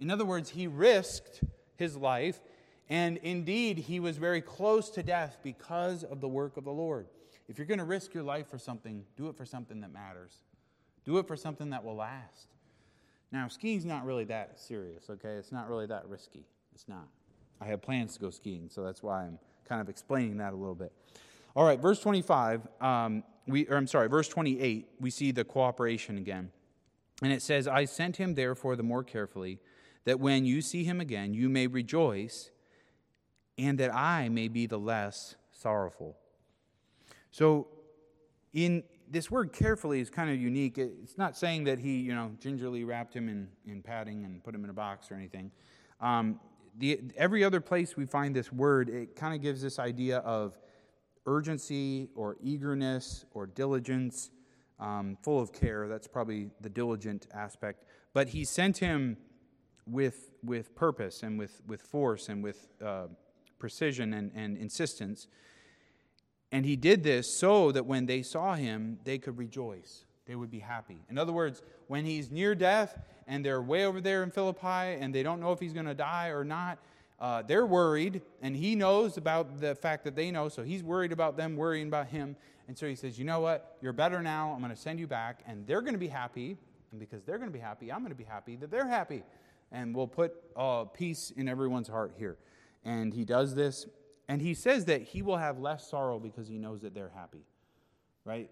In 0.00 0.10
other 0.10 0.24
words, 0.24 0.50
he 0.50 0.66
risked 0.66 1.42
his 1.76 1.96
life, 1.96 2.40
and 2.88 3.18
indeed, 3.18 3.76
he 3.78 4.00
was 4.00 4.16
very 4.16 4.40
close 4.40 4.88
to 4.90 5.02
death 5.02 5.36
because 5.42 6.02
of 6.02 6.22
the 6.22 6.28
work 6.28 6.56
of 6.56 6.64
the 6.64 6.72
Lord. 6.72 7.08
If 7.46 7.58
you're 7.58 7.66
going 7.66 7.78
to 7.78 7.84
risk 7.84 8.14
your 8.14 8.22
life 8.22 8.48
for 8.48 8.58
something, 8.58 9.04
do 9.16 9.28
it 9.28 9.36
for 9.36 9.44
something 9.44 9.82
that 9.82 9.92
matters, 9.92 10.32
do 11.04 11.18
it 11.18 11.28
for 11.28 11.36
something 11.36 11.70
that 11.70 11.84
will 11.84 11.96
last. 11.96 12.48
Now, 13.32 13.48
skiing's 13.48 13.84
not 13.84 14.06
really 14.06 14.24
that 14.24 14.58
serious, 14.58 15.10
okay? 15.10 15.34
It's 15.34 15.52
not 15.52 15.68
really 15.68 15.86
that 15.86 16.08
risky. 16.08 16.46
It's 16.74 16.88
not. 16.88 17.06
I 17.60 17.66
have 17.66 17.82
plans 17.82 18.14
to 18.14 18.20
go 18.20 18.30
skiing, 18.30 18.70
so 18.70 18.82
that's 18.82 19.02
why 19.02 19.24
I'm 19.24 19.38
kind 19.68 19.80
of 19.80 19.88
explaining 19.88 20.38
that 20.38 20.52
a 20.52 20.56
little 20.56 20.74
bit. 20.74 20.92
All 21.56 21.64
right, 21.64 21.80
verse 21.80 22.00
25, 22.00 22.68
um, 22.82 23.24
we, 23.46 23.66
or 23.66 23.78
I'm 23.78 23.86
sorry, 23.86 24.10
verse 24.10 24.28
28, 24.28 24.88
we 25.00 25.08
see 25.08 25.32
the 25.32 25.42
cooperation 25.42 26.18
again. 26.18 26.50
And 27.22 27.32
it 27.32 27.40
says, 27.40 27.66
I 27.66 27.86
sent 27.86 28.18
him 28.18 28.34
therefore 28.34 28.76
the 28.76 28.82
more 28.82 29.02
carefully, 29.02 29.58
that 30.04 30.20
when 30.20 30.44
you 30.44 30.60
see 30.60 30.84
him 30.84 31.00
again, 31.00 31.32
you 31.32 31.48
may 31.48 31.66
rejoice, 31.66 32.50
and 33.56 33.78
that 33.78 33.94
I 33.94 34.28
may 34.28 34.48
be 34.48 34.66
the 34.66 34.78
less 34.78 35.36
sorrowful. 35.50 36.18
So, 37.30 37.68
in 38.52 38.82
this 39.08 39.30
word 39.30 39.54
carefully 39.54 40.00
is 40.00 40.10
kind 40.10 40.28
of 40.28 40.36
unique. 40.38 40.76
It's 40.76 41.16
not 41.16 41.38
saying 41.38 41.64
that 41.64 41.78
he, 41.78 41.96
you 42.00 42.14
know, 42.14 42.32
gingerly 42.38 42.84
wrapped 42.84 43.14
him 43.14 43.30
in, 43.30 43.48
in 43.66 43.80
padding 43.80 44.26
and 44.26 44.44
put 44.44 44.54
him 44.54 44.62
in 44.62 44.68
a 44.68 44.74
box 44.74 45.10
or 45.10 45.14
anything. 45.14 45.50
Um, 46.02 46.38
the, 46.76 47.00
every 47.16 47.44
other 47.44 47.62
place 47.62 47.96
we 47.96 48.04
find 48.04 48.36
this 48.36 48.52
word, 48.52 48.90
it 48.90 49.16
kind 49.16 49.34
of 49.34 49.40
gives 49.40 49.62
this 49.62 49.78
idea 49.78 50.18
of 50.18 50.58
urgency 51.26 52.08
or 52.14 52.36
eagerness 52.42 53.24
or 53.32 53.46
diligence, 53.46 54.30
um, 54.78 55.16
full 55.22 55.40
of 55.40 55.52
care. 55.52 55.88
That's 55.88 56.06
probably 56.06 56.50
the 56.60 56.68
diligent 56.68 57.26
aspect. 57.34 57.84
But 58.12 58.28
he 58.28 58.44
sent 58.44 58.78
him 58.78 59.16
with, 59.86 60.30
with 60.42 60.74
purpose 60.74 61.22
and 61.22 61.38
with, 61.38 61.60
with 61.66 61.82
force 61.82 62.28
and 62.28 62.42
with 62.42 62.68
uh, 62.84 63.06
precision 63.58 64.14
and, 64.14 64.30
and 64.34 64.56
insistence. 64.56 65.28
And 66.52 66.64
he 66.64 66.76
did 66.76 67.02
this 67.02 67.38
so 67.38 67.72
that 67.72 67.86
when 67.86 68.06
they 68.06 68.22
saw 68.22 68.54
him, 68.54 68.98
they 69.04 69.18
could 69.18 69.36
rejoice. 69.36 70.04
They 70.26 70.34
would 70.34 70.50
be 70.50 70.58
happy. 70.58 71.04
In 71.08 71.18
other 71.18 71.32
words, 71.32 71.62
when 71.86 72.04
he's 72.04 72.30
near 72.30 72.54
death 72.54 72.98
and 73.26 73.44
they're 73.44 73.62
way 73.62 73.84
over 73.84 74.00
there 74.00 74.22
in 74.22 74.30
Philippi 74.30 74.98
and 75.00 75.14
they 75.14 75.22
don't 75.22 75.40
know 75.40 75.52
if 75.52 75.60
he's 75.60 75.72
going 75.72 75.86
to 75.86 75.94
die 75.94 76.28
or 76.28 76.44
not, 76.44 76.78
uh, 77.18 77.42
they're 77.42 77.66
worried, 77.66 78.20
and 78.42 78.54
he 78.54 78.74
knows 78.74 79.16
about 79.16 79.60
the 79.60 79.74
fact 79.74 80.04
that 80.04 80.14
they 80.14 80.30
know, 80.30 80.48
so 80.48 80.62
he's 80.62 80.82
worried 80.82 81.12
about 81.12 81.36
them 81.36 81.56
worrying 81.56 81.88
about 81.88 82.08
him. 82.08 82.36
And 82.68 82.76
so 82.76 82.86
he 82.86 82.94
says, 82.94 83.18
You 83.18 83.24
know 83.24 83.40
what? 83.40 83.76
You're 83.80 83.94
better 83.94 84.22
now. 84.22 84.52
I'm 84.52 84.58
going 84.60 84.70
to 84.70 84.76
send 84.76 85.00
you 85.00 85.06
back, 85.06 85.40
and 85.46 85.66
they're 85.66 85.80
going 85.80 85.94
to 85.94 85.98
be 85.98 86.08
happy. 86.08 86.58
And 86.90 87.00
because 87.00 87.22
they're 87.24 87.38
going 87.38 87.48
to 87.48 87.52
be 87.52 87.60
happy, 87.60 87.90
I'm 87.90 88.00
going 88.00 88.10
to 88.10 88.16
be 88.16 88.24
happy 88.24 88.56
that 88.56 88.70
they're 88.70 88.88
happy. 88.88 89.22
And 89.72 89.94
we'll 89.94 90.06
put 90.06 90.34
uh, 90.54 90.84
peace 90.84 91.32
in 91.36 91.48
everyone's 91.48 91.88
heart 91.88 92.12
here. 92.16 92.36
And 92.84 93.12
he 93.14 93.24
does 93.24 93.54
this, 93.54 93.86
and 94.28 94.40
he 94.40 94.54
says 94.54 94.84
that 94.84 95.02
he 95.02 95.22
will 95.22 95.38
have 95.38 95.58
less 95.58 95.88
sorrow 95.88 96.18
because 96.18 96.46
he 96.46 96.58
knows 96.58 96.82
that 96.82 96.94
they're 96.94 97.12
happy, 97.14 97.44
right? 98.24 98.50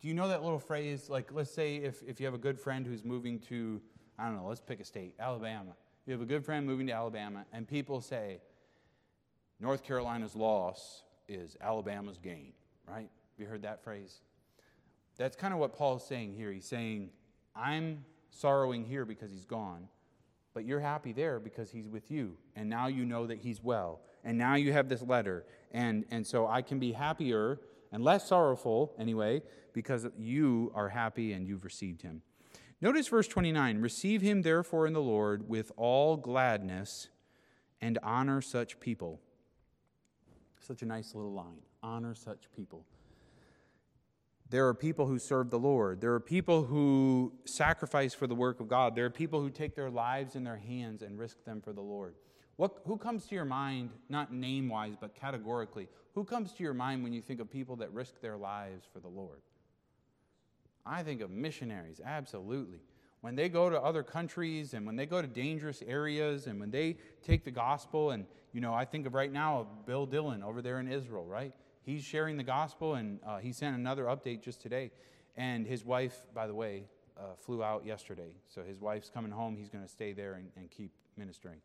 Do 0.00 0.08
you 0.08 0.14
know 0.14 0.28
that 0.28 0.42
little 0.42 0.60
phrase? 0.60 1.10
Like, 1.10 1.30
let's 1.32 1.50
say 1.50 1.76
if, 1.76 2.02
if 2.06 2.20
you 2.20 2.26
have 2.26 2.34
a 2.34 2.38
good 2.38 2.58
friend 2.58 2.86
who's 2.86 3.04
moving 3.04 3.40
to, 3.40 3.82
I 4.18 4.26
don't 4.26 4.36
know, 4.36 4.46
let's 4.46 4.60
pick 4.60 4.80
a 4.80 4.84
state, 4.84 5.14
Alabama 5.18 5.74
you 6.08 6.12
have 6.12 6.22
a 6.22 6.26
good 6.26 6.42
friend 6.42 6.66
moving 6.66 6.86
to 6.86 6.92
Alabama, 6.94 7.44
and 7.52 7.68
people 7.68 8.00
say, 8.00 8.40
North 9.60 9.84
Carolina's 9.84 10.34
loss 10.34 11.02
is 11.28 11.54
Alabama's 11.60 12.16
gain, 12.16 12.54
right? 12.88 13.10
Have 13.10 13.38
you 13.38 13.46
heard 13.46 13.60
that 13.62 13.84
phrase? 13.84 14.22
That's 15.18 15.36
kind 15.36 15.52
of 15.52 15.60
what 15.60 15.74
Paul's 15.74 16.06
saying 16.06 16.32
here. 16.32 16.50
He's 16.50 16.64
saying, 16.64 17.10
I'm 17.54 18.06
sorrowing 18.30 18.86
here 18.86 19.04
because 19.04 19.30
he's 19.30 19.44
gone, 19.44 19.86
but 20.54 20.64
you're 20.64 20.80
happy 20.80 21.12
there 21.12 21.38
because 21.38 21.70
he's 21.70 21.88
with 21.88 22.10
you. 22.10 22.38
And 22.56 22.70
now 22.70 22.86
you 22.86 23.04
know 23.04 23.26
that 23.26 23.38
he's 23.38 23.62
well. 23.62 24.00
And 24.24 24.38
now 24.38 24.54
you 24.54 24.72
have 24.72 24.88
this 24.88 25.02
letter. 25.02 25.44
And, 25.72 26.06
and 26.10 26.26
so 26.26 26.46
I 26.46 26.62
can 26.62 26.78
be 26.78 26.92
happier 26.92 27.60
and 27.92 28.02
less 28.02 28.26
sorrowful, 28.26 28.94
anyway, 28.98 29.42
because 29.74 30.06
you 30.16 30.72
are 30.74 30.88
happy 30.88 31.34
and 31.34 31.46
you've 31.46 31.64
received 31.64 32.00
him. 32.00 32.22
Notice 32.80 33.08
verse 33.08 33.28
29 33.28 33.80
Receive 33.80 34.22
him 34.22 34.42
therefore 34.42 34.86
in 34.86 34.92
the 34.92 35.02
Lord 35.02 35.48
with 35.48 35.72
all 35.76 36.16
gladness 36.16 37.08
and 37.80 37.98
honor 38.02 38.40
such 38.40 38.80
people. 38.80 39.20
Such 40.60 40.82
a 40.82 40.86
nice 40.86 41.14
little 41.14 41.32
line. 41.32 41.62
Honor 41.82 42.14
such 42.14 42.50
people. 42.54 42.84
There 44.50 44.66
are 44.66 44.74
people 44.74 45.06
who 45.06 45.18
serve 45.18 45.50
the 45.50 45.58
Lord. 45.58 46.00
There 46.00 46.14
are 46.14 46.20
people 46.20 46.64
who 46.64 47.34
sacrifice 47.44 48.14
for 48.14 48.26
the 48.26 48.34
work 48.34 48.60
of 48.60 48.68
God. 48.68 48.94
There 48.94 49.04
are 49.04 49.10
people 49.10 49.42
who 49.42 49.50
take 49.50 49.74
their 49.74 49.90
lives 49.90 50.36
in 50.36 50.44
their 50.44 50.56
hands 50.56 51.02
and 51.02 51.18
risk 51.18 51.44
them 51.44 51.60
for 51.60 51.72
the 51.72 51.82
Lord. 51.82 52.14
What, 52.56 52.78
who 52.86 52.96
comes 52.96 53.26
to 53.26 53.34
your 53.34 53.44
mind, 53.44 53.90
not 54.08 54.32
name 54.32 54.68
wise, 54.68 54.94
but 54.98 55.14
categorically? 55.14 55.86
Who 56.14 56.24
comes 56.24 56.52
to 56.54 56.62
your 56.62 56.74
mind 56.74 57.04
when 57.04 57.12
you 57.12 57.20
think 57.20 57.40
of 57.40 57.50
people 57.50 57.76
that 57.76 57.92
risk 57.92 58.20
their 58.20 58.36
lives 58.36 58.86
for 58.90 59.00
the 59.00 59.08
Lord? 59.08 59.40
I 60.88 61.02
think 61.02 61.20
of 61.20 61.30
missionaries, 61.30 62.00
absolutely. 62.04 62.80
When 63.20 63.34
they 63.34 63.48
go 63.48 63.68
to 63.68 63.80
other 63.80 64.02
countries 64.02 64.74
and 64.74 64.86
when 64.86 64.96
they 64.96 65.06
go 65.06 65.20
to 65.20 65.28
dangerous 65.28 65.82
areas 65.86 66.46
and 66.46 66.58
when 66.58 66.70
they 66.70 66.96
take 67.22 67.44
the 67.44 67.50
gospel, 67.50 68.12
and, 68.12 68.24
you 68.52 68.60
know, 68.60 68.72
I 68.72 68.84
think 68.84 69.06
of 69.06 69.14
right 69.14 69.32
now 69.32 69.60
of 69.60 69.86
Bill 69.86 70.06
Dylan 70.06 70.42
over 70.42 70.62
there 70.62 70.80
in 70.80 70.90
Israel, 70.90 71.26
right? 71.26 71.52
He's 71.82 72.02
sharing 72.02 72.36
the 72.36 72.42
gospel, 72.44 72.94
and 72.94 73.18
uh, 73.26 73.38
he 73.38 73.52
sent 73.52 73.76
another 73.76 74.04
update 74.04 74.42
just 74.42 74.60
today. 74.60 74.90
And 75.36 75.66
his 75.66 75.84
wife, 75.84 76.22
by 76.34 76.46
the 76.46 76.54
way, 76.54 76.84
uh, 77.18 77.34
flew 77.36 77.62
out 77.62 77.84
yesterday. 77.84 78.32
So 78.48 78.62
his 78.62 78.80
wife's 78.80 79.10
coming 79.10 79.32
home. 79.32 79.56
He's 79.56 79.68
going 79.68 79.84
to 79.84 79.90
stay 79.90 80.12
there 80.12 80.34
and, 80.34 80.48
and 80.56 80.70
keep 80.70 80.92
ministering. 81.16 81.60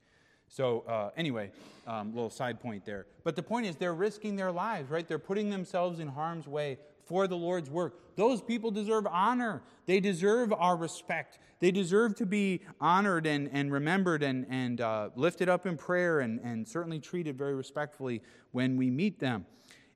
So, 0.47 0.81
uh, 0.88 1.09
anyway, 1.15 1.51
um, 1.88 2.13
little 2.13 2.29
side 2.29 2.59
point 2.59 2.86
there. 2.86 3.05
But 3.23 3.36
the 3.36 3.43
point 3.43 3.65
is, 3.65 3.75
they're 3.75 3.93
risking 3.93 4.36
their 4.36 4.51
lives, 4.51 4.89
right? 4.91 5.07
They're 5.07 5.19
putting 5.19 5.49
themselves 5.49 5.99
in 5.99 6.07
harm's 6.07 6.47
way 6.47 6.77
for 7.05 7.27
the 7.27 7.35
Lord's 7.35 7.69
work. 7.69 8.15
Those 8.15 8.41
people 8.41 8.71
deserve 8.71 9.07
honor. 9.07 9.61
They 9.85 9.99
deserve 9.99 10.53
our 10.53 10.77
respect. 10.77 11.39
They 11.59 11.71
deserve 11.71 12.15
to 12.15 12.25
be 12.25 12.61
honored 12.79 13.25
and, 13.25 13.49
and 13.51 13.71
remembered 13.71 14.23
and, 14.23 14.45
and 14.49 14.81
uh, 14.81 15.09
lifted 15.15 15.49
up 15.49 15.65
in 15.65 15.77
prayer 15.77 16.19
and, 16.19 16.39
and 16.41 16.67
certainly 16.67 16.99
treated 16.99 17.37
very 17.37 17.55
respectfully 17.55 18.21
when 18.51 18.77
we 18.77 18.89
meet 18.89 19.19
them. 19.19 19.45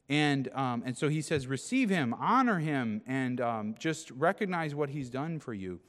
And, 0.10 0.50
um, 0.54 0.84
and 0.86 0.98
so 0.98 1.10
he 1.10 1.22
says, 1.22 1.48
receive 1.48 1.90
him, 1.90 2.16
honor 2.18 2.60
him, 2.60 3.02
and 3.06 3.42
um, 3.42 3.76
just 3.78 4.10
recognize 4.12 4.74
what 4.74 4.90
he's 4.90 5.10
done 5.10 5.40
for 5.40 5.54
you. 5.54 5.80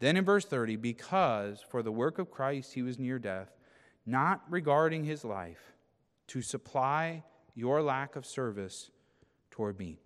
Then 0.00 0.16
in 0.16 0.24
verse 0.24 0.44
30, 0.44 0.76
because 0.76 1.62
for 1.68 1.82
the 1.82 1.92
work 1.92 2.18
of 2.18 2.30
Christ 2.30 2.74
he 2.74 2.82
was 2.82 2.98
near 2.98 3.18
death, 3.18 3.50
not 4.06 4.42
regarding 4.48 5.04
his 5.04 5.24
life, 5.24 5.74
to 6.28 6.40
supply 6.40 7.24
your 7.54 7.82
lack 7.82 8.16
of 8.16 8.24
service 8.24 8.90
toward 9.50 9.78
me. 9.78 9.98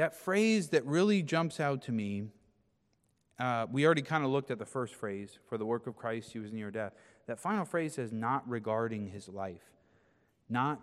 That 0.00 0.14
phrase 0.14 0.70
that 0.70 0.86
really 0.86 1.22
jumps 1.22 1.60
out 1.60 1.82
to 1.82 1.92
me, 1.92 2.22
uh, 3.38 3.66
we 3.70 3.84
already 3.84 4.00
kind 4.00 4.24
of 4.24 4.30
looked 4.30 4.50
at 4.50 4.58
the 4.58 4.64
first 4.64 4.94
phrase, 4.94 5.38
for 5.46 5.58
the 5.58 5.66
work 5.66 5.86
of 5.86 5.94
Christ, 5.94 6.32
he 6.32 6.38
was 6.38 6.54
near 6.54 6.70
death. 6.70 6.94
That 7.26 7.38
final 7.38 7.66
phrase 7.66 7.96
says, 7.96 8.10
not 8.10 8.48
regarding 8.48 9.08
his 9.08 9.28
life. 9.28 9.60
Not 10.48 10.80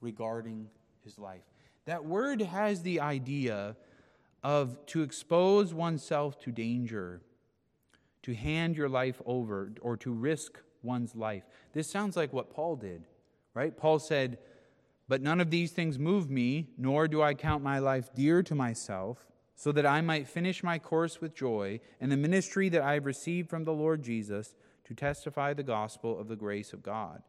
regarding 0.00 0.66
his 1.04 1.16
life. 1.16 1.44
That 1.84 2.06
word 2.06 2.42
has 2.42 2.82
the 2.82 2.98
idea 2.98 3.76
of 4.42 4.84
to 4.86 5.02
expose 5.02 5.72
oneself 5.72 6.36
to 6.40 6.50
danger, 6.50 7.20
to 8.24 8.34
hand 8.34 8.76
your 8.76 8.88
life 8.88 9.22
over, 9.26 9.70
or 9.80 9.96
to 9.98 10.10
risk 10.10 10.58
one's 10.82 11.14
life. 11.14 11.44
This 11.72 11.88
sounds 11.88 12.16
like 12.16 12.32
what 12.32 12.50
Paul 12.50 12.74
did, 12.74 13.04
right? 13.54 13.76
Paul 13.76 14.00
said, 14.00 14.38
but 15.08 15.22
none 15.22 15.40
of 15.40 15.50
these 15.50 15.72
things 15.72 15.98
move 15.98 16.30
me, 16.30 16.68
nor 16.76 17.06
do 17.06 17.22
I 17.22 17.34
count 17.34 17.62
my 17.62 17.78
life 17.78 18.10
dear 18.14 18.42
to 18.42 18.54
myself, 18.54 19.26
so 19.54 19.72
that 19.72 19.86
I 19.86 20.00
might 20.00 20.28
finish 20.28 20.62
my 20.62 20.78
course 20.78 21.20
with 21.20 21.34
joy 21.34 21.80
and 22.00 22.12
the 22.12 22.16
ministry 22.16 22.68
that 22.68 22.82
I 22.82 22.94
have 22.94 23.06
received 23.06 23.48
from 23.48 23.64
the 23.64 23.72
Lord 23.72 24.02
Jesus 24.02 24.54
to 24.84 24.94
testify 24.94 25.54
the 25.54 25.62
gospel 25.62 26.18
of 26.18 26.28
the 26.28 26.36
grace 26.36 26.72
of 26.72 26.82
God. 26.82 27.22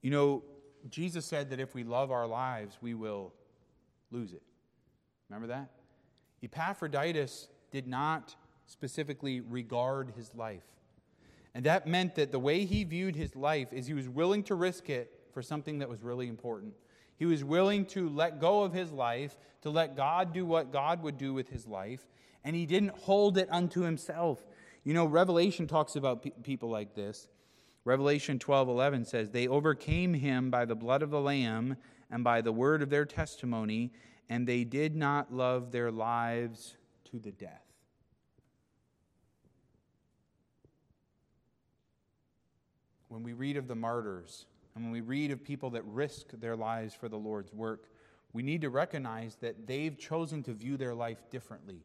You 0.00 0.10
know, 0.10 0.44
Jesus 0.88 1.24
said 1.24 1.50
that 1.50 1.60
if 1.60 1.74
we 1.74 1.82
love 1.82 2.10
our 2.10 2.26
lives, 2.26 2.78
we 2.80 2.94
will 2.94 3.32
lose 4.10 4.32
it. 4.32 4.42
Remember 5.28 5.48
that? 5.48 5.70
Epaphroditus 6.42 7.48
did 7.70 7.88
not 7.88 8.36
specifically 8.66 9.40
regard 9.40 10.12
his 10.16 10.34
life. 10.34 10.62
And 11.54 11.64
that 11.66 11.86
meant 11.86 12.14
that 12.16 12.32
the 12.32 12.38
way 12.38 12.64
he 12.64 12.84
viewed 12.84 13.16
his 13.16 13.34
life 13.34 13.72
is 13.72 13.86
he 13.86 13.94
was 13.94 14.08
willing 14.08 14.42
to 14.44 14.54
risk 14.54 14.90
it 14.90 15.10
for 15.34 15.42
something 15.42 15.80
that 15.80 15.88
was 15.88 16.02
really 16.02 16.28
important. 16.28 16.72
He 17.16 17.26
was 17.26 17.44
willing 17.44 17.84
to 17.86 18.08
let 18.08 18.40
go 18.40 18.62
of 18.62 18.72
his 18.72 18.90
life, 18.90 19.36
to 19.62 19.70
let 19.70 19.96
God 19.96 20.32
do 20.32 20.46
what 20.46 20.72
God 20.72 21.02
would 21.02 21.18
do 21.18 21.34
with 21.34 21.48
his 21.48 21.66
life, 21.66 22.06
and 22.44 22.56
he 22.56 22.66
didn't 22.66 22.96
hold 22.96 23.36
it 23.36 23.48
unto 23.50 23.82
himself. 23.82 24.44
You 24.84 24.94
know, 24.94 25.06
Revelation 25.06 25.66
talks 25.66 25.96
about 25.96 26.22
pe- 26.22 26.30
people 26.42 26.68
like 26.68 26.94
this. 26.94 27.28
Revelation 27.84 28.38
12:11 28.38 29.04
says, 29.04 29.30
"They 29.30 29.46
overcame 29.46 30.14
him 30.14 30.50
by 30.50 30.64
the 30.64 30.74
blood 30.74 31.02
of 31.02 31.10
the 31.10 31.20
lamb 31.20 31.76
and 32.10 32.24
by 32.24 32.40
the 32.40 32.52
word 32.52 32.82
of 32.82 32.90
their 32.90 33.04
testimony, 33.04 33.92
and 34.28 34.46
they 34.46 34.64
did 34.64 34.96
not 34.96 35.32
love 35.32 35.70
their 35.70 35.90
lives 35.90 36.76
to 37.04 37.18
the 37.18 37.32
death." 37.32 37.64
When 43.08 43.22
we 43.22 43.32
read 43.32 43.56
of 43.56 43.68
the 43.68 43.76
martyrs, 43.76 44.46
and 44.74 44.84
when 44.84 44.92
we 44.92 45.00
read 45.00 45.30
of 45.30 45.44
people 45.44 45.70
that 45.70 45.84
risk 45.84 46.30
their 46.32 46.56
lives 46.56 46.94
for 46.94 47.08
the 47.08 47.16
Lord's 47.16 47.52
work, 47.52 47.88
we 48.32 48.42
need 48.42 48.62
to 48.62 48.70
recognize 48.70 49.36
that 49.36 49.66
they've 49.66 49.96
chosen 49.96 50.42
to 50.42 50.52
view 50.52 50.76
their 50.76 50.94
life 50.94 51.30
differently. 51.30 51.84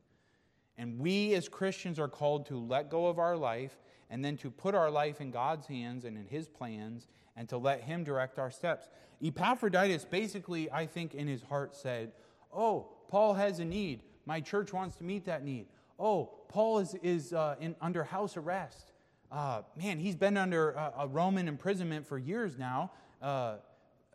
And 0.78 0.97
we 0.97 1.34
as 1.36 1.47
Christians 1.47 1.99
are 1.99 2.08
called 2.08 2.47
to 2.47 2.58
let 2.58 2.89
go 2.89 3.08
of 3.08 3.19
our 3.19 3.38
life 3.38 3.78
and 4.10 4.25
then 4.25 4.38
to 4.38 4.49
put 4.49 4.73
our 4.73 4.89
life 4.89 5.21
in 5.21 5.30
God's 5.30 5.67
hands 5.67 6.06
and 6.06 6.17
in 6.17 6.25
His 6.25 6.47
plans 6.47 7.08
and 7.36 7.47
to 7.49 7.58
let 7.58 7.82
Him 7.82 8.04
direct 8.04 8.39
our 8.39 8.49
steps. 8.49 8.89
Epaphroditus 9.21 10.06
basically, 10.06 10.71
I 10.71 10.86
think, 10.86 11.13
in 11.13 11.28
his 11.28 11.43
heart 11.43 11.75
said, 11.75 12.13
Oh, 12.52 12.89
Paul 13.10 13.34
has 13.36 13.60
a 13.60 13.65
need. 13.65 14.04
My 14.25 14.41
church 14.41 14.73
wants 14.73 14.95
to 14.97 15.04
meet 15.04 15.25
that 15.25 15.43
need. 15.43 15.67
Oh, 15.99 16.32
Paul 16.47 16.80
is, 16.80 16.95
is 17.04 17.34
uh, 17.34 17.56
in, 17.60 17.75
under 17.82 18.04
house 18.04 18.38
arrest. 18.38 18.88
Uh, 19.32 19.62
man, 19.78 20.00
he's 20.00 20.15
been 20.15 20.38
under 20.38 20.72
a, 20.72 20.94
a, 21.00 21.08
Roman 21.08 21.48
imprisonment 21.48 22.08
for 22.08 22.18
years 22.18 22.58
now. 22.58 22.92
Uh, 23.22 23.26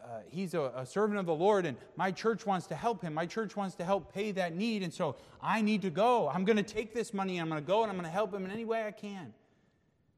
uh, 0.02 0.20
he's 0.28 0.54
a, 0.54 0.72
a, 0.76 0.84
servant 0.84 1.18
of 1.20 1.26
the 1.26 1.34
Lord, 1.34 1.64
and 1.66 1.76
my 1.96 2.10
church 2.10 2.44
wants 2.44 2.66
to 2.66 2.74
help 2.74 3.00
him. 3.00 3.14
My 3.14 3.24
church 3.24 3.56
wants 3.56 3.76
to 3.76 3.84
help 3.84 4.12
pay 4.12 4.32
that 4.32 4.56
need, 4.56 4.82
and 4.82 4.92
so 4.92 5.16
I 5.40 5.62
need 5.62 5.82
to 5.82 5.90
go. 5.90 6.28
I'm 6.28 6.44
going 6.44 6.56
to 6.56 6.64
take 6.64 6.92
this 6.92 7.14
money, 7.14 7.38
I'm 7.38 7.48
going 7.48 7.62
to 7.62 7.66
go, 7.66 7.82
and 7.82 7.90
I'm 7.90 7.96
going 7.96 8.08
to 8.08 8.12
help 8.12 8.34
him 8.34 8.44
in 8.44 8.50
any 8.50 8.64
way 8.64 8.84
I 8.84 8.90
can. 8.90 9.32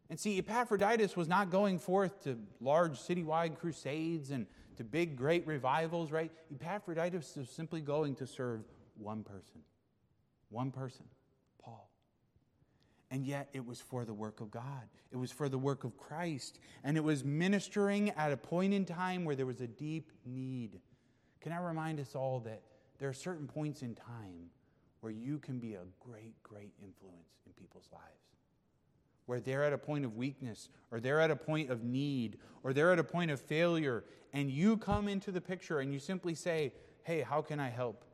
And 0.09 0.19
see, 0.19 0.39
Epaphroditus 0.39 1.17
was 1.17 1.29
not 1.29 1.51
going 1.51 1.79
forth 1.79 2.23
to 2.25 2.39
large 2.61 2.93
citywide 2.93 3.59
crusades 3.59 4.31
and 4.31 4.47
to 4.77 4.85
big, 4.85 5.17
great 5.17 5.47
revivals, 5.47 6.11
right? 6.11 6.31
Epaphroditus 6.53 7.37
was 7.37 7.51
simply 7.51 7.81
going 7.81 8.15
to 8.17 8.27
serve 8.27 8.63
one 8.97 9.23
person. 9.23 9.61
One 10.49 10.71
person, 10.71 11.05
Paul. 11.63 11.91
And 13.11 13.25
yet 13.25 13.49
it 13.53 13.65
was 13.65 13.81
for 13.81 14.05
the 14.05 14.15
work 14.15 14.41
of 14.41 14.51
God, 14.51 14.83
it 15.13 15.17
was 15.17 15.31
for 15.31 15.49
the 15.49 15.59
work 15.59 15.85
of 15.85 15.97
Christ, 15.97 16.59
and 16.83 16.97
it 16.97 17.05
was 17.05 17.25
ministering 17.25 18.11
at 18.11 18.33
a 18.33 18.37
point 18.37 18.75
in 18.75 18.85
time 18.85 19.25
where 19.25 19.37
there 19.37 19.47
was 19.47 19.61
a 19.61 19.67
deep 19.67 20.11
need. 20.25 20.81
Can 21.41 21.53
I 21.53 21.59
remind 21.59 22.01
us 22.01 22.17
all 22.17 22.41
that 22.41 22.63
there 22.99 23.09
are 23.09 23.15
certain 23.15 23.47
points 23.47 23.83
in 23.83 23.95
time 23.95 24.51
where 25.01 25.13
you 25.13 25.39
can 25.39 25.59
be 25.59 25.75
a 25.75 25.85
great, 26.01 26.35
great 26.43 26.73
influence 26.83 27.29
in 27.47 27.53
people's 27.53 27.89
lives? 27.93 28.03
Where 29.27 29.41
they're 29.41 29.63
at 29.63 29.73
a 29.73 29.79
point 29.79 30.05
of 30.05 30.17
weakness, 30.17 30.69
or 30.91 30.99
they're 30.99 31.21
at 31.21 31.31
a 31.31 31.37
point 31.37 31.71
of 31.71 31.85
need, 31.85 32.39
or 32.65 32.73
they're 32.73 32.93
at 32.93 32.99
a 32.99 33.05
point 33.05 33.31
of 33.31 33.41
failure, 33.41 34.05
and 34.33 34.51
you 34.51 34.77
come 34.77 35.07
into 35.07 35.31
the 35.31 35.41
picture 35.41 35.79
and 35.79 35.93
you 35.93 36.01
simply 36.01 36.35
say, 36.35 36.73
Hey, 37.05 37.23
how 37.23 37.41
can 37.41 37.61
I 37.61 37.69
help? 37.69 38.05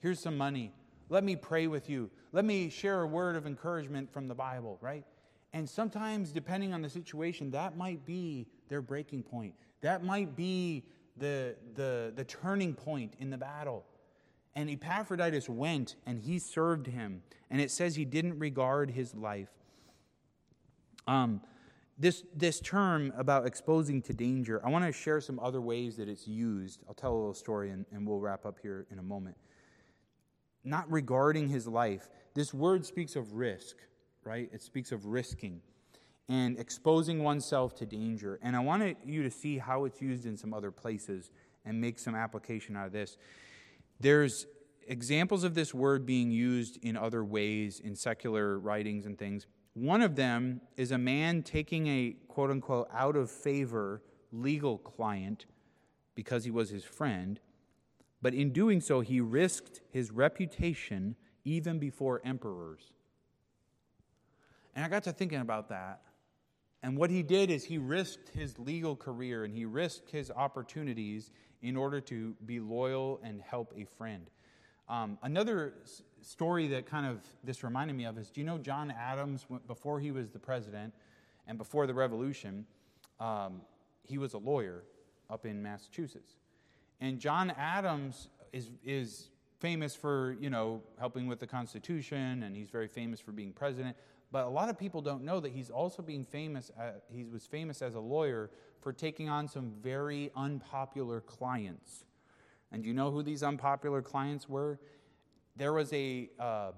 Here's 0.00 0.20
some 0.20 0.36
money. 0.36 0.72
Let 1.14 1.22
me 1.22 1.36
pray 1.36 1.68
with 1.68 1.88
you. 1.88 2.10
Let 2.32 2.44
me 2.44 2.68
share 2.68 3.02
a 3.02 3.06
word 3.06 3.36
of 3.36 3.46
encouragement 3.46 4.12
from 4.12 4.26
the 4.26 4.34
Bible, 4.34 4.78
right? 4.80 5.04
And 5.52 5.70
sometimes, 5.70 6.32
depending 6.32 6.74
on 6.74 6.82
the 6.82 6.90
situation, 6.90 7.52
that 7.52 7.76
might 7.76 8.04
be 8.04 8.48
their 8.68 8.82
breaking 8.82 9.22
point. 9.22 9.54
That 9.80 10.02
might 10.02 10.34
be 10.34 10.82
the, 11.16 11.54
the, 11.76 12.12
the 12.16 12.24
turning 12.24 12.74
point 12.74 13.14
in 13.20 13.30
the 13.30 13.38
battle. 13.38 13.84
And 14.56 14.68
Epaphroditus 14.68 15.48
went 15.48 15.94
and 16.04 16.18
he 16.18 16.40
served 16.40 16.88
him. 16.88 17.22
And 17.48 17.60
it 17.60 17.70
says 17.70 17.94
he 17.94 18.04
didn't 18.04 18.40
regard 18.40 18.90
his 18.90 19.14
life. 19.14 19.50
Um, 21.06 21.42
this, 21.96 22.24
this 22.34 22.58
term 22.58 23.12
about 23.16 23.46
exposing 23.46 24.02
to 24.02 24.12
danger, 24.12 24.60
I 24.66 24.68
want 24.68 24.84
to 24.84 24.90
share 24.90 25.20
some 25.20 25.38
other 25.38 25.60
ways 25.60 25.96
that 25.98 26.08
it's 26.08 26.26
used. 26.26 26.82
I'll 26.88 26.94
tell 26.94 27.12
a 27.12 27.18
little 27.18 27.34
story 27.34 27.70
and, 27.70 27.86
and 27.92 28.04
we'll 28.04 28.18
wrap 28.18 28.44
up 28.44 28.58
here 28.60 28.88
in 28.90 28.98
a 28.98 29.02
moment 29.04 29.36
not 30.64 30.90
regarding 30.90 31.48
his 31.48 31.66
life. 31.66 32.08
This 32.34 32.52
word 32.52 32.84
speaks 32.84 33.16
of 33.16 33.34
risk, 33.34 33.76
right? 34.24 34.48
It 34.52 34.62
speaks 34.62 34.92
of 34.92 35.06
risking 35.06 35.60
and 36.28 36.58
exposing 36.58 37.22
oneself 37.22 37.74
to 37.76 37.86
danger. 37.86 38.38
And 38.42 38.56
I 38.56 38.60
wanted 38.60 38.96
you 39.04 39.22
to 39.22 39.30
see 39.30 39.58
how 39.58 39.84
it's 39.84 40.00
used 40.00 40.24
in 40.26 40.36
some 40.36 40.54
other 40.54 40.70
places 40.70 41.30
and 41.64 41.80
make 41.80 41.98
some 41.98 42.14
application 42.14 42.76
out 42.76 42.86
of 42.86 42.92
this. 42.92 43.16
There's 44.00 44.46
examples 44.86 45.44
of 45.44 45.54
this 45.54 45.72
word 45.72 46.06
being 46.06 46.30
used 46.30 46.78
in 46.82 46.96
other 46.96 47.24
ways 47.24 47.80
in 47.80 47.94
secular 47.94 48.58
writings 48.58 49.06
and 49.06 49.18
things. 49.18 49.46
One 49.74 50.02
of 50.02 50.16
them 50.16 50.60
is 50.76 50.92
a 50.92 50.98
man 50.98 51.42
taking 51.42 51.86
a 51.86 52.16
quote 52.28 52.50
unquote 52.50 52.88
out 52.92 53.16
of 53.16 53.30
favor 53.30 54.02
legal 54.32 54.78
client 54.78 55.46
because 56.14 56.44
he 56.44 56.50
was 56.50 56.70
his 56.70 56.84
friend 56.84 57.40
but 58.24 58.32
in 58.32 58.52
doing 58.54 58.80
so, 58.80 59.02
he 59.02 59.20
risked 59.20 59.82
his 59.90 60.10
reputation 60.10 61.14
even 61.44 61.78
before 61.78 62.22
emperors. 62.24 62.94
And 64.74 64.82
I 64.82 64.88
got 64.88 65.02
to 65.02 65.12
thinking 65.12 65.42
about 65.42 65.68
that. 65.68 66.00
And 66.82 66.96
what 66.96 67.10
he 67.10 67.22
did 67.22 67.50
is 67.50 67.64
he 67.64 67.76
risked 67.76 68.30
his 68.30 68.58
legal 68.58 68.96
career 68.96 69.44
and 69.44 69.52
he 69.52 69.66
risked 69.66 70.10
his 70.10 70.30
opportunities 70.30 71.32
in 71.60 71.76
order 71.76 72.00
to 72.00 72.34
be 72.46 72.60
loyal 72.60 73.20
and 73.22 73.42
help 73.42 73.74
a 73.76 73.84
friend. 73.84 74.30
Um, 74.88 75.18
another 75.22 75.74
s- 75.82 76.00
story 76.22 76.66
that 76.68 76.86
kind 76.86 77.04
of 77.04 77.20
this 77.42 77.62
reminded 77.62 77.94
me 77.94 78.06
of 78.06 78.16
is 78.16 78.30
do 78.30 78.40
you 78.40 78.46
know 78.46 78.56
John 78.56 78.90
Adams, 78.90 79.44
before 79.66 80.00
he 80.00 80.12
was 80.12 80.30
the 80.30 80.38
president 80.38 80.94
and 81.46 81.58
before 81.58 81.86
the 81.86 81.92
revolution, 81.92 82.64
um, 83.20 83.60
he 84.02 84.16
was 84.16 84.32
a 84.32 84.38
lawyer 84.38 84.84
up 85.28 85.44
in 85.44 85.62
Massachusetts. 85.62 86.36
And 87.00 87.18
John 87.18 87.50
Adams 87.50 88.28
is, 88.52 88.70
is 88.84 89.30
famous 89.58 89.94
for, 89.94 90.36
you 90.40 90.50
know, 90.50 90.82
helping 90.98 91.26
with 91.26 91.40
the 91.40 91.46
Constitution, 91.46 92.42
and 92.42 92.56
he's 92.56 92.70
very 92.70 92.88
famous 92.88 93.20
for 93.20 93.32
being 93.32 93.52
president. 93.52 93.96
But 94.30 94.46
a 94.46 94.48
lot 94.48 94.68
of 94.68 94.78
people 94.78 95.00
don't 95.00 95.24
know 95.24 95.40
that 95.40 95.52
he's 95.52 95.70
also 95.70 96.02
being 96.02 96.24
famous, 96.24 96.70
uh, 96.78 96.92
he 97.08 97.24
was 97.24 97.46
famous 97.46 97.82
as 97.82 97.94
a 97.94 98.00
lawyer 98.00 98.50
for 98.80 98.92
taking 98.92 99.28
on 99.28 99.48
some 99.48 99.72
very 99.80 100.30
unpopular 100.36 101.20
clients. 101.20 102.04
And 102.72 102.84
you 102.84 102.92
know 102.92 103.10
who 103.10 103.22
these 103.22 103.42
unpopular 103.42 104.02
clients 104.02 104.48
were? 104.48 104.80
There 105.56 105.72
was 105.72 105.92
a, 105.92 106.28
uh, 106.38 106.72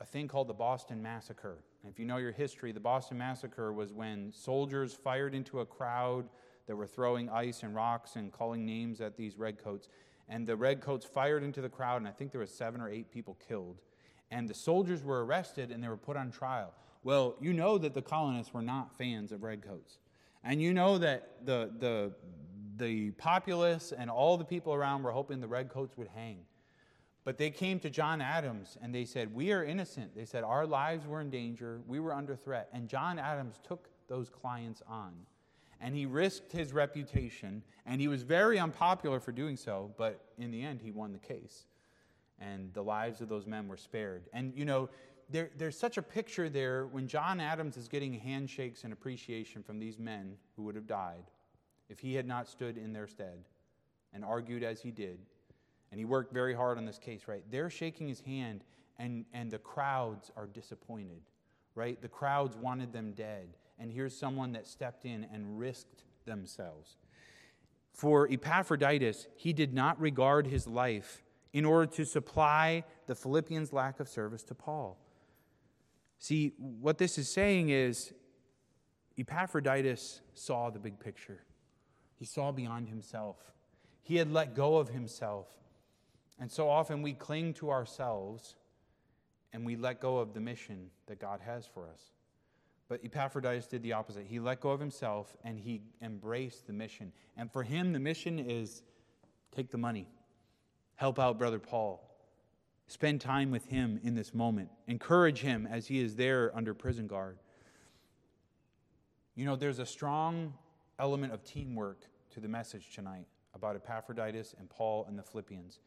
a 0.00 0.06
thing 0.06 0.26
called 0.26 0.48
the 0.48 0.54
Boston 0.54 1.02
Massacre. 1.02 1.58
if 1.86 1.98
you 1.98 2.06
know 2.06 2.16
your 2.16 2.32
history, 2.32 2.72
the 2.72 2.80
Boston 2.80 3.18
Massacre 3.18 3.72
was 3.72 3.92
when 3.92 4.32
soldiers 4.32 4.94
fired 4.94 5.34
into 5.34 5.60
a 5.60 5.66
crowd 5.66 6.28
that 6.66 6.76
were 6.76 6.86
throwing 6.86 7.28
ice 7.28 7.62
and 7.62 7.74
rocks 7.74 8.16
and 8.16 8.32
calling 8.32 8.64
names 8.64 9.00
at 9.00 9.16
these 9.16 9.36
redcoats. 9.36 9.88
And 10.28 10.46
the 10.46 10.56
redcoats 10.56 11.04
fired 11.04 11.42
into 11.42 11.60
the 11.60 11.68
crowd, 11.68 11.96
and 11.96 12.08
I 12.08 12.12
think 12.12 12.30
there 12.30 12.40
was 12.40 12.52
seven 12.52 12.80
or 12.80 12.88
eight 12.88 13.10
people 13.10 13.36
killed. 13.48 13.80
And 14.30 14.48
the 14.48 14.54
soldiers 14.54 15.02
were 15.02 15.24
arrested 15.24 15.72
and 15.72 15.82
they 15.82 15.88
were 15.88 15.96
put 15.96 16.16
on 16.16 16.30
trial. 16.30 16.72
Well, 17.02 17.34
you 17.40 17.52
know 17.52 17.78
that 17.78 17.94
the 17.94 18.02
colonists 18.02 18.54
were 18.54 18.62
not 18.62 18.96
fans 18.96 19.32
of 19.32 19.42
redcoats. 19.42 19.98
And 20.44 20.62
you 20.62 20.72
know 20.72 20.98
that 20.98 21.44
the, 21.44 21.70
the, 21.78 22.12
the 22.76 23.10
populace 23.12 23.92
and 23.96 24.08
all 24.08 24.36
the 24.36 24.44
people 24.44 24.72
around 24.72 25.02
were 25.02 25.10
hoping 25.10 25.40
the 25.40 25.48
redcoats 25.48 25.96
would 25.96 26.08
hang. 26.14 26.38
But 27.24 27.36
they 27.36 27.50
came 27.50 27.78
to 27.80 27.90
John 27.90 28.20
Adams 28.20 28.78
and 28.80 28.94
they 28.94 29.04
said, 29.04 29.34
We 29.34 29.52
are 29.52 29.62
innocent. 29.62 30.14
They 30.14 30.24
said, 30.24 30.42
Our 30.42 30.66
lives 30.66 31.06
were 31.06 31.20
in 31.20 31.30
danger. 31.30 31.80
We 31.86 32.00
were 32.00 32.14
under 32.14 32.36
threat. 32.36 32.68
And 32.72 32.88
John 32.88 33.18
Adams 33.18 33.60
took 33.66 33.88
those 34.08 34.30
clients 34.30 34.82
on 34.88 35.12
and 35.80 35.94
he 35.94 36.06
risked 36.06 36.52
his 36.52 36.72
reputation, 36.72 37.62
and 37.86 38.00
he 38.00 38.08
was 38.08 38.22
very 38.22 38.58
unpopular 38.58 39.18
for 39.18 39.32
doing 39.32 39.56
so, 39.56 39.92
but 39.96 40.20
in 40.38 40.50
the 40.50 40.62
end, 40.62 40.80
he 40.82 40.90
won 40.90 41.12
the 41.12 41.18
case. 41.18 41.66
And 42.38 42.72
the 42.74 42.82
lives 42.82 43.20
of 43.20 43.28
those 43.28 43.46
men 43.46 43.68
were 43.68 43.76
spared. 43.76 44.28
And, 44.32 44.52
you 44.54 44.64
know, 44.64 44.90
there, 45.30 45.50
there's 45.56 45.78
such 45.78 45.96
a 45.96 46.02
picture 46.02 46.48
there 46.48 46.86
when 46.86 47.06
John 47.06 47.40
Adams 47.40 47.76
is 47.76 47.88
getting 47.88 48.12
handshakes 48.14 48.84
and 48.84 48.92
appreciation 48.92 49.62
from 49.62 49.78
these 49.78 49.98
men 49.98 50.36
who 50.56 50.62
would 50.64 50.74
have 50.74 50.86
died 50.86 51.24
if 51.88 51.98
he 51.98 52.14
had 52.14 52.26
not 52.26 52.48
stood 52.48 52.76
in 52.76 52.92
their 52.92 53.06
stead 53.06 53.44
and 54.12 54.24
argued 54.24 54.62
as 54.62 54.80
he 54.80 54.90
did. 54.90 55.18
And 55.90 55.98
he 55.98 56.04
worked 56.04 56.32
very 56.32 56.54
hard 56.54 56.78
on 56.78 56.84
this 56.84 56.98
case, 56.98 57.22
right? 57.26 57.42
They're 57.50 57.70
shaking 57.70 58.08
his 58.08 58.20
hand, 58.20 58.64
and, 58.98 59.24
and 59.32 59.50
the 59.50 59.58
crowds 59.58 60.30
are 60.36 60.46
disappointed, 60.46 61.22
right? 61.74 62.00
The 62.00 62.08
crowds 62.08 62.56
wanted 62.56 62.92
them 62.92 63.12
dead 63.12 63.48
and 63.80 63.90
here's 63.90 64.16
someone 64.16 64.52
that 64.52 64.66
stepped 64.66 65.04
in 65.06 65.26
and 65.32 65.58
risked 65.58 66.04
themselves. 66.26 66.98
For 67.92 68.28
Epaphroditus, 68.30 69.26
he 69.34 69.52
did 69.52 69.74
not 69.74 70.00
regard 70.00 70.46
his 70.46 70.66
life 70.66 71.24
in 71.52 71.64
order 71.64 71.86
to 71.92 72.04
supply 72.04 72.84
the 73.06 73.14
Philippians' 73.14 73.72
lack 73.72 73.98
of 73.98 74.08
service 74.08 74.42
to 74.44 74.54
Paul. 74.54 74.98
See, 76.18 76.52
what 76.58 76.98
this 76.98 77.18
is 77.18 77.28
saying 77.28 77.70
is 77.70 78.12
Epaphroditus 79.18 80.20
saw 80.34 80.70
the 80.70 80.78
big 80.78 81.00
picture, 81.00 81.40
he 82.16 82.24
saw 82.24 82.52
beyond 82.52 82.88
himself. 82.88 83.36
He 84.02 84.16
had 84.16 84.32
let 84.32 84.54
go 84.54 84.76
of 84.76 84.88
himself. 84.88 85.46
And 86.38 86.50
so 86.50 86.68
often 86.68 87.02
we 87.02 87.12
cling 87.12 87.54
to 87.54 87.70
ourselves 87.70 88.56
and 89.52 89.64
we 89.64 89.76
let 89.76 90.00
go 90.00 90.18
of 90.18 90.32
the 90.32 90.40
mission 90.40 90.90
that 91.06 91.20
God 91.20 91.40
has 91.44 91.66
for 91.66 91.86
us. 91.86 92.10
But 92.90 93.04
Epaphroditus 93.04 93.68
did 93.68 93.84
the 93.84 93.92
opposite. 93.92 94.26
He 94.26 94.40
let 94.40 94.60
go 94.60 94.70
of 94.70 94.80
himself 94.80 95.36
and 95.44 95.60
he 95.60 95.80
embraced 96.02 96.66
the 96.66 96.72
mission. 96.72 97.12
And 97.36 97.50
for 97.50 97.62
him, 97.62 97.92
the 97.92 98.00
mission 98.00 98.40
is 98.40 98.82
take 99.54 99.70
the 99.70 99.78
money, 99.78 100.08
help 100.96 101.20
out 101.20 101.38
Brother 101.38 101.60
Paul, 101.60 102.04
spend 102.88 103.20
time 103.20 103.52
with 103.52 103.64
him 103.66 104.00
in 104.02 104.16
this 104.16 104.34
moment, 104.34 104.70
encourage 104.88 105.38
him 105.38 105.68
as 105.70 105.86
he 105.86 106.00
is 106.00 106.16
there 106.16 106.50
under 106.52 106.74
prison 106.74 107.06
guard. 107.06 107.38
You 109.36 109.44
know, 109.44 109.54
there's 109.54 109.78
a 109.78 109.86
strong 109.86 110.52
element 110.98 111.32
of 111.32 111.44
teamwork 111.44 112.06
to 112.32 112.40
the 112.40 112.48
message 112.48 112.92
tonight 112.92 113.26
about 113.54 113.76
Epaphroditus 113.76 114.56
and 114.58 114.68
Paul 114.68 115.04
and 115.08 115.16
the 115.16 115.22
Philippians. 115.22 115.78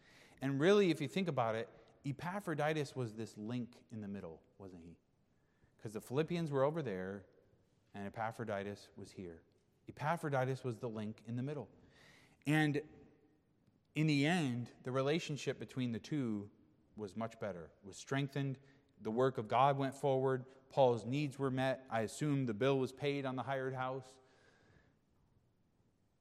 And 0.41 0.57
really, 0.57 0.89
if 0.89 1.01
you 1.01 1.09
think 1.09 1.27
about 1.27 1.55
it, 1.55 1.67
Epaphroditus 2.05 2.95
was 2.95 3.11
this 3.11 3.33
link 3.37 3.71
in 3.91 3.99
the 3.99 4.07
middle, 4.07 4.39
wasn't 4.57 4.83
he? 4.85 4.95
Because 5.83 5.93
the 5.93 6.01
Philippians 6.01 6.49
were 6.49 6.63
over 6.63 6.81
there 6.81 7.23
and 7.93 8.07
Epaphroditus 8.07 8.87
was 8.95 9.11
here. 9.11 9.41
Epaphroditus 9.89 10.63
was 10.63 10.77
the 10.77 10.87
link 10.87 11.17
in 11.27 11.35
the 11.35 11.43
middle. 11.43 11.67
And 12.47 12.81
in 13.95 14.07
the 14.07 14.25
end, 14.25 14.69
the 14.83 14.91
relationship 14.91 15.59
between 15.59 15.91
the 15.91 15.99
two 15.99 16.47
was 16.95 17.17
much 17.17 17.37
better, 17.41 17.69
was 17.83 17.97
strengthened. 17.97 18.59
The 19.01 19.11
work 19.11 19.37
of 19.37 19.49
God 19.49 19.77
went 19.77 19.93
forward. 19.93 20.45
Paul's 20.69 21.05
needs 21.05 21.37
were 21.37 21.51
met. 21.51 21.85
I 21.91 22.01
assume 22.01 22.45
the 22.45 22.53
bill 22.53 22.79
was 22.79 22.93
paid 22.93 23.25
on 23.25 23.35
the 23.35 23.43
hired 23.43 23.75
house. 23.75 24.05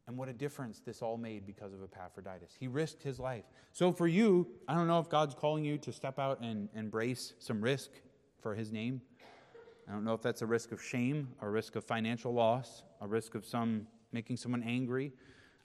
And 0.09 0.19
what 0.19 0.29
a 0.29 0.33
difference 0.33 0.81
this 0.81 1.03
all 1.03 1.17
made 1.17 1.47
because 1.47 1.73
of 1.73 1.85
Epaphroditus. 1.85 2.51
He 2.59 2.67
risked 2.67 3.05
his 3.05 3.21
life. 3.21 3.45
So, 3.71 3.93
for 3.93 4.09
you, 4.09 4.49
I 4.67 4.75
don't 4.75 4.89
know 4.89 4.99
if 4.99 5.09
God's 5.09 5.37
calling 5.37 5.65
you 5.65 5.79
to 5.79 5.93
step 5.93 6.19
out 6.19 6.41
and 6.41 6.69
embrace 6.75 7.35
some 7.39 7.61
risk 7.61 7.91
for 8.41 8.57
his 8.57 8.73
name. 8.73 9.01
I 9.93 9.95
don't 9.95 10.05
know 10.05 10.15
if 10.15 10.23
that's 10.23 10.41
a 10.41 10.47
risk 10.47 10.73
of 10.73 10.83
shame, 10.83 11.29
a 11.43 11.51
risk 11.51 11.77
of 11.77 11.85
financial 11.85 12.33
loss, 12.33 12.83
a 13.03 13.07
risk 13.07 13.35
of 13.35 13.45
some 13.45 13.87
making 14.11 14.39
someone 14.39 14.63
angry. 14.63 15.13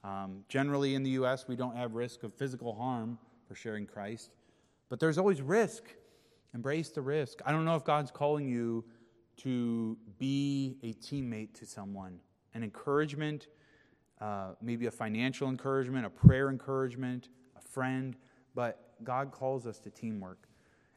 Um, 0.04 0.44
generally, 0.50 0.96
in 0.96 1.04
the 1.04 1.12
U.S., 1.12 1.48
we 1.48 1.56
don't 1.56 1.78
have 1.78 1.94
risk 1.94 2.24
of 2.24 2.34
physical 2.34 2.76
harm 2.76 3.18
for 3.48 3.56
sharing 3.56 3.86
Christ, 3.86 4.32
but 4.90 5.00
there's 5.00 5.18
always 5.18 5.42
risk. 5.42 5.84
Embrace 6.54 6.90
the 6.90 7.02
risk. 7.02 7.40
I 7.46 7.54
don't 7.54 7.64
know 7.64 7.78
if 7.78 7.86
God's 7.86 8.12
calling 8.12 8.50
you 8.50 8.84
to 9.38 9.96
be 10.20 10.76
a 10.84 10.92
teammate 10.96 11.54
to 11.60 11.66
someone, 11.66 12.20
an 12.54 12.64
encouragement 12.64 13.48
uh, 14.20 14.50
maybe 14.62 14.88
a 14.88 14.92
financial 14.92 15.48
encouragement, 15.48 16.06
a 16.06 16.10
prayer 16.10 16.50
encouragement, 16.50 17.30
a 17.56 17.62
friend, 17.62 18.16
but 18.56 18.94
God 19.04 19.32
calls 19.32 19.68
us 19.68 19.78
to 19.80 19.92
teamwork. 19.92 20.48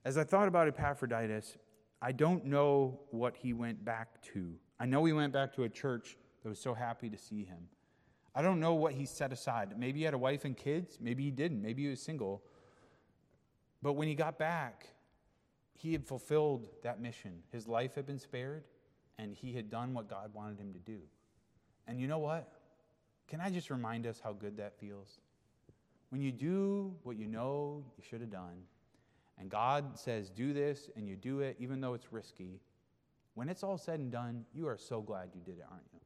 As 0.04 0.16
I 0.16 0.24
thought 0.24 0.48
about 0.48 0.68
Epaphroditus, 0.68 1.58
I 2.02 2.12
don't 2.12 2.46
know 2.46 3.00
what 3.10 3.36
he 3.36 3.52
went 3.52 3.84
back 3.84 4.22
to. 4.32 4.54
I 4.78 4.86
know 4.86 5.04
he 5.04 5.12
went 5.12 5.32
back 5.32 5.54
to 5.54 5.64
a 5.64 5.68
church 5.68 6.16
that 6.42 6.48
was 6.48 6.58
so 6.58 6.72
happy 6.72 7.10
to 7.10 7.18
see 7.18 7.44
him. 7.44 7.68
I 8.34 8.42
don't 8.42 8.60
know 8.60 8.74
what 8.74 8.94
he 8.94 9.04
set 9.06 9.32
aside. 9.32 9.78
Maybe 9.78 10.00
he 10.00 10.04
had 10.04 10.14
a 10.14 10.18
wife 10.18 10.44
and 10.44 10.56
kids. 10.56 10.98
Maybe 11.00 11.24
he 11.24 11.30
didn't. 11.30 11.60
Maybe 11.60 11.82
he 11.82 11.88
was 11.90 12.00
single. 12.00 12.42
But 13.82 13.94
when 13.94 14.08
he 14.08 14.14
got 14.14 14.38
back, 14.38 14.86
he 15.74 15.92
had 15.92 16.06
fulfilled 16.06 16.68
that 16.82 17.00
mission. 17.00 17.42
His 17.50 17.66
life 17.66 17.94
had 17.94 18.06
been 18.06 18.18
spared, 18.18 18.64
and 19.18 19.34
he 19.34 19.52
had 19.52 19.70
done 19.70 19.94
what 19.94 20.08
God 20.08 20.32
wanted 20.32 20.58
him 20.58 20.72
to 20.72 20.78
do. 20.78 21.00
And 21.86 22.00
you 22.00 22.06
know 22.06 22.18
what? 22.18 22.52
Can 23.28 23.40
I 23.40 23.50
just 23.50 23.70
remind 23.70 24.06
us 24.06 24.20
how 24.22 24.32
good 24.32 24.56
that 24.58 24.78
feels? 24.78 25.18
When 26.10 26.20
you 26.20 26.32
do 26.32 26.94
what 27.02 27.16
you 27.16 27.26
know 27.26 27.84
you 27.96 28.04
should 28.08 28.20
have 28.20 28.30
done, 28.30 28.64
and 29.40 29.48
God 29.50 29.98
says, 29.98 30.28
do 30.28 30.52
this, 30.52 30.90
and 30.96 31.08
you 31.08 31.16
do 31.16 31.40
it, 31.40 31.56
even 31.58 31.80
though 31.80 31.94
it's 31.94 32.12
risky, 32.12 32.60
when 33.34 33.48
it's 33.48 33.62
all 33.62 33.78
said 33.78 33.98
and 33.98 34.12
done, 34.12 34.44
you 34.52 34.68
are 34.68 34.76
so 34.76 35.00
glad 35.00 35.30
you 35.34 35.40
did 35.40 35.58
it, 35.58 35.64
aren't 35.70 35.86
you? 35.94 36.00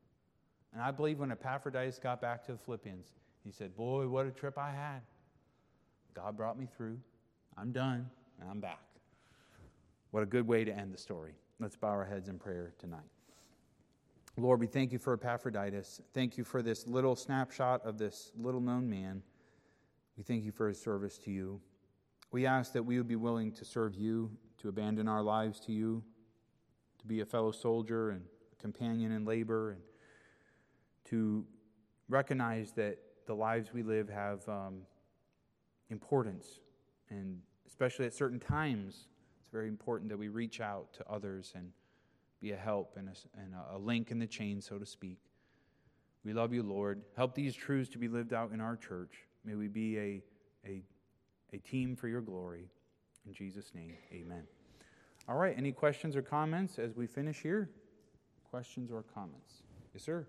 And 0.72 0.80
I 0.80 0.92
believe 0.92 1.18
when 1.18 1.32
Epaphroditus 1.32 1.98
got 1.98 2.20
back 2.20 2.44
to 2.46 2.52
the 2.52 2.58
Philippians, 2.58 3.08
he 3.44 3.50
said, 3.50 3.76
Boy, 3.76 4.06
what 4.06 4.26
a 4.26 4.30
trip 4.30 4.56
I 4.56 4.70
had. 4.70 5.00
God 6.14 6.36
brought 6.36 6.58
me 6.58 6.66
through. 6.76 6.98
I'm 7.56 7.72
done, 7.72 8.08
and 8.40 8.48
I'm 8.48 8.60
back. 8.60 8.82
What 10.12 10.22
a 10.22 10.26
good 10.26 10.46
way 10.46 10.64
to 10.64 10.72
end 10.72 10.94
the 10.94 10.98
story. 10.98 11.34
Let's 11.58 11.76
bow 11.76 11.88
our 11.88 12.04
heads 12.04 12.28
in 12.28 12.38
prayer 12.38 12.72
tonight. 12.78 13.00
Lord, 14.36 14.60
we 14.60 14.66
thank 14.66 14.92
you 14.92 14.98
for 14.98 15.14
Epaphroditus. 15.14 16.00
Thank 16.12 16.38
you 16.38 16.44
for 16.44 16.62
this 16.62 16.86
little 16.86 17.16
snapshot 17.16 17.84
of 17.84 17.98
this 17.98 18.30
little 18.36 18.60
known 18.60 18.88
man. 18.88 19.22
We 20.16 20.22
thank 20.22 20.44
you 20.44 20.52
for 20.52 20.68
his 20.68 20.80
service 20.80 21.18
to 21.18 21.30
you. 21.30 21.60
We 22.34 22.46
ask 22.46 22.72
that 22.72 22.82
we 22.82 22.98
would 22.98 23.06
be 23.06 23.14
willing 23.14 23.52
to 23.52 23.64
serve 23.64 23.94
you, 23.94 24.28
to 24.58 24.68
abandon 24.68 25.06
our 25.06 25.22
lives 25.22 25.60
to 25.60 25.72
you, 25.72 26.02
to 26.98 27.06
be 27.06 27.20
a 27.20 27.24
fellow 27.24 27.52
soldier 27.52 28.10
and 28.10 28.22
companion 28.58 29.12
in 29.12 29.24
labor, 29.24 29.70
and 29.70 29.80
to 31.10 31.46
recognize 32.08 32.72
that 32.72 32.98
the 33.28 33.34
lives 33.36 33.72
we 33.72 33.84
live 33.84 34.08
have 34.08 34.40
um, 34.48 34.80
importance. 35.90 36.58
And 37.08 37.38
especially 37.68 38.06
at 38.06 38.14
certain 38.14 38.40
times, 38.40 39.06
it's 39.38 39.50
very 39.52 39.68
important 39.68 40.10
that 40.10 40.18
we 40.18 40.26
reach 40.26 40.60
out 40.60 40.92
to 40.94 41.08
others 41.08 41.52
and 41.54 41.70
be 42.40 42.50
a 42.50 42.56
help 42.56 42.96
and, 42.96 43.10
a, 43.10 43.40
and 43.40 43.54
a 43.72 43.78
link 43.78 44.10
in 44.10 44.18
the 44.18 44.26
chain, 44.26 44.60
so 44.60 44.76
to 44.76 44.86
speak. 44.86 45.20
We 46.24 46.32
love 46.32 46.52
you, 46.52 46.64
Lord. 46.64 47.00
Help 47.16 47.36
these 47.36 47.54
truths 47.54 47.90
to 47.90 47.98
be 47.98 48.08
lived 48.08 48.32
out 48.32 48.50
in 48.50 48.60
our 48.60 48.74
church. 48.74 49.18
May 49.44 49.54
we 49.54 49.68
be 49.68 49.98
a, 49.98 50.22
a, 50.66 50.82
a 51.54 51.58
team 51.58 51.94
for 51.94 52.08
your 52.08 52.20
glory. 52.20 52.68
In 53.26 53.32
Jesus' 53.32 53.70
name, 53.74 53.94
amen. 54.12 54.42
All 55.28 55.36
right, 55.36 55.54
any 55.56 55.72
questions 55.72 56.16
or 56.16 56.22
comments 56.22 56.78
as 56.78 56.94
we 56.96 57.06
finish 57.06 57.40
here? 57.40 57.70
Questions 58.50 58.90
or 58.90 59.02
comments? 59.14 59.62
Yes, 59.94 60.02
sir. 60.02 60.26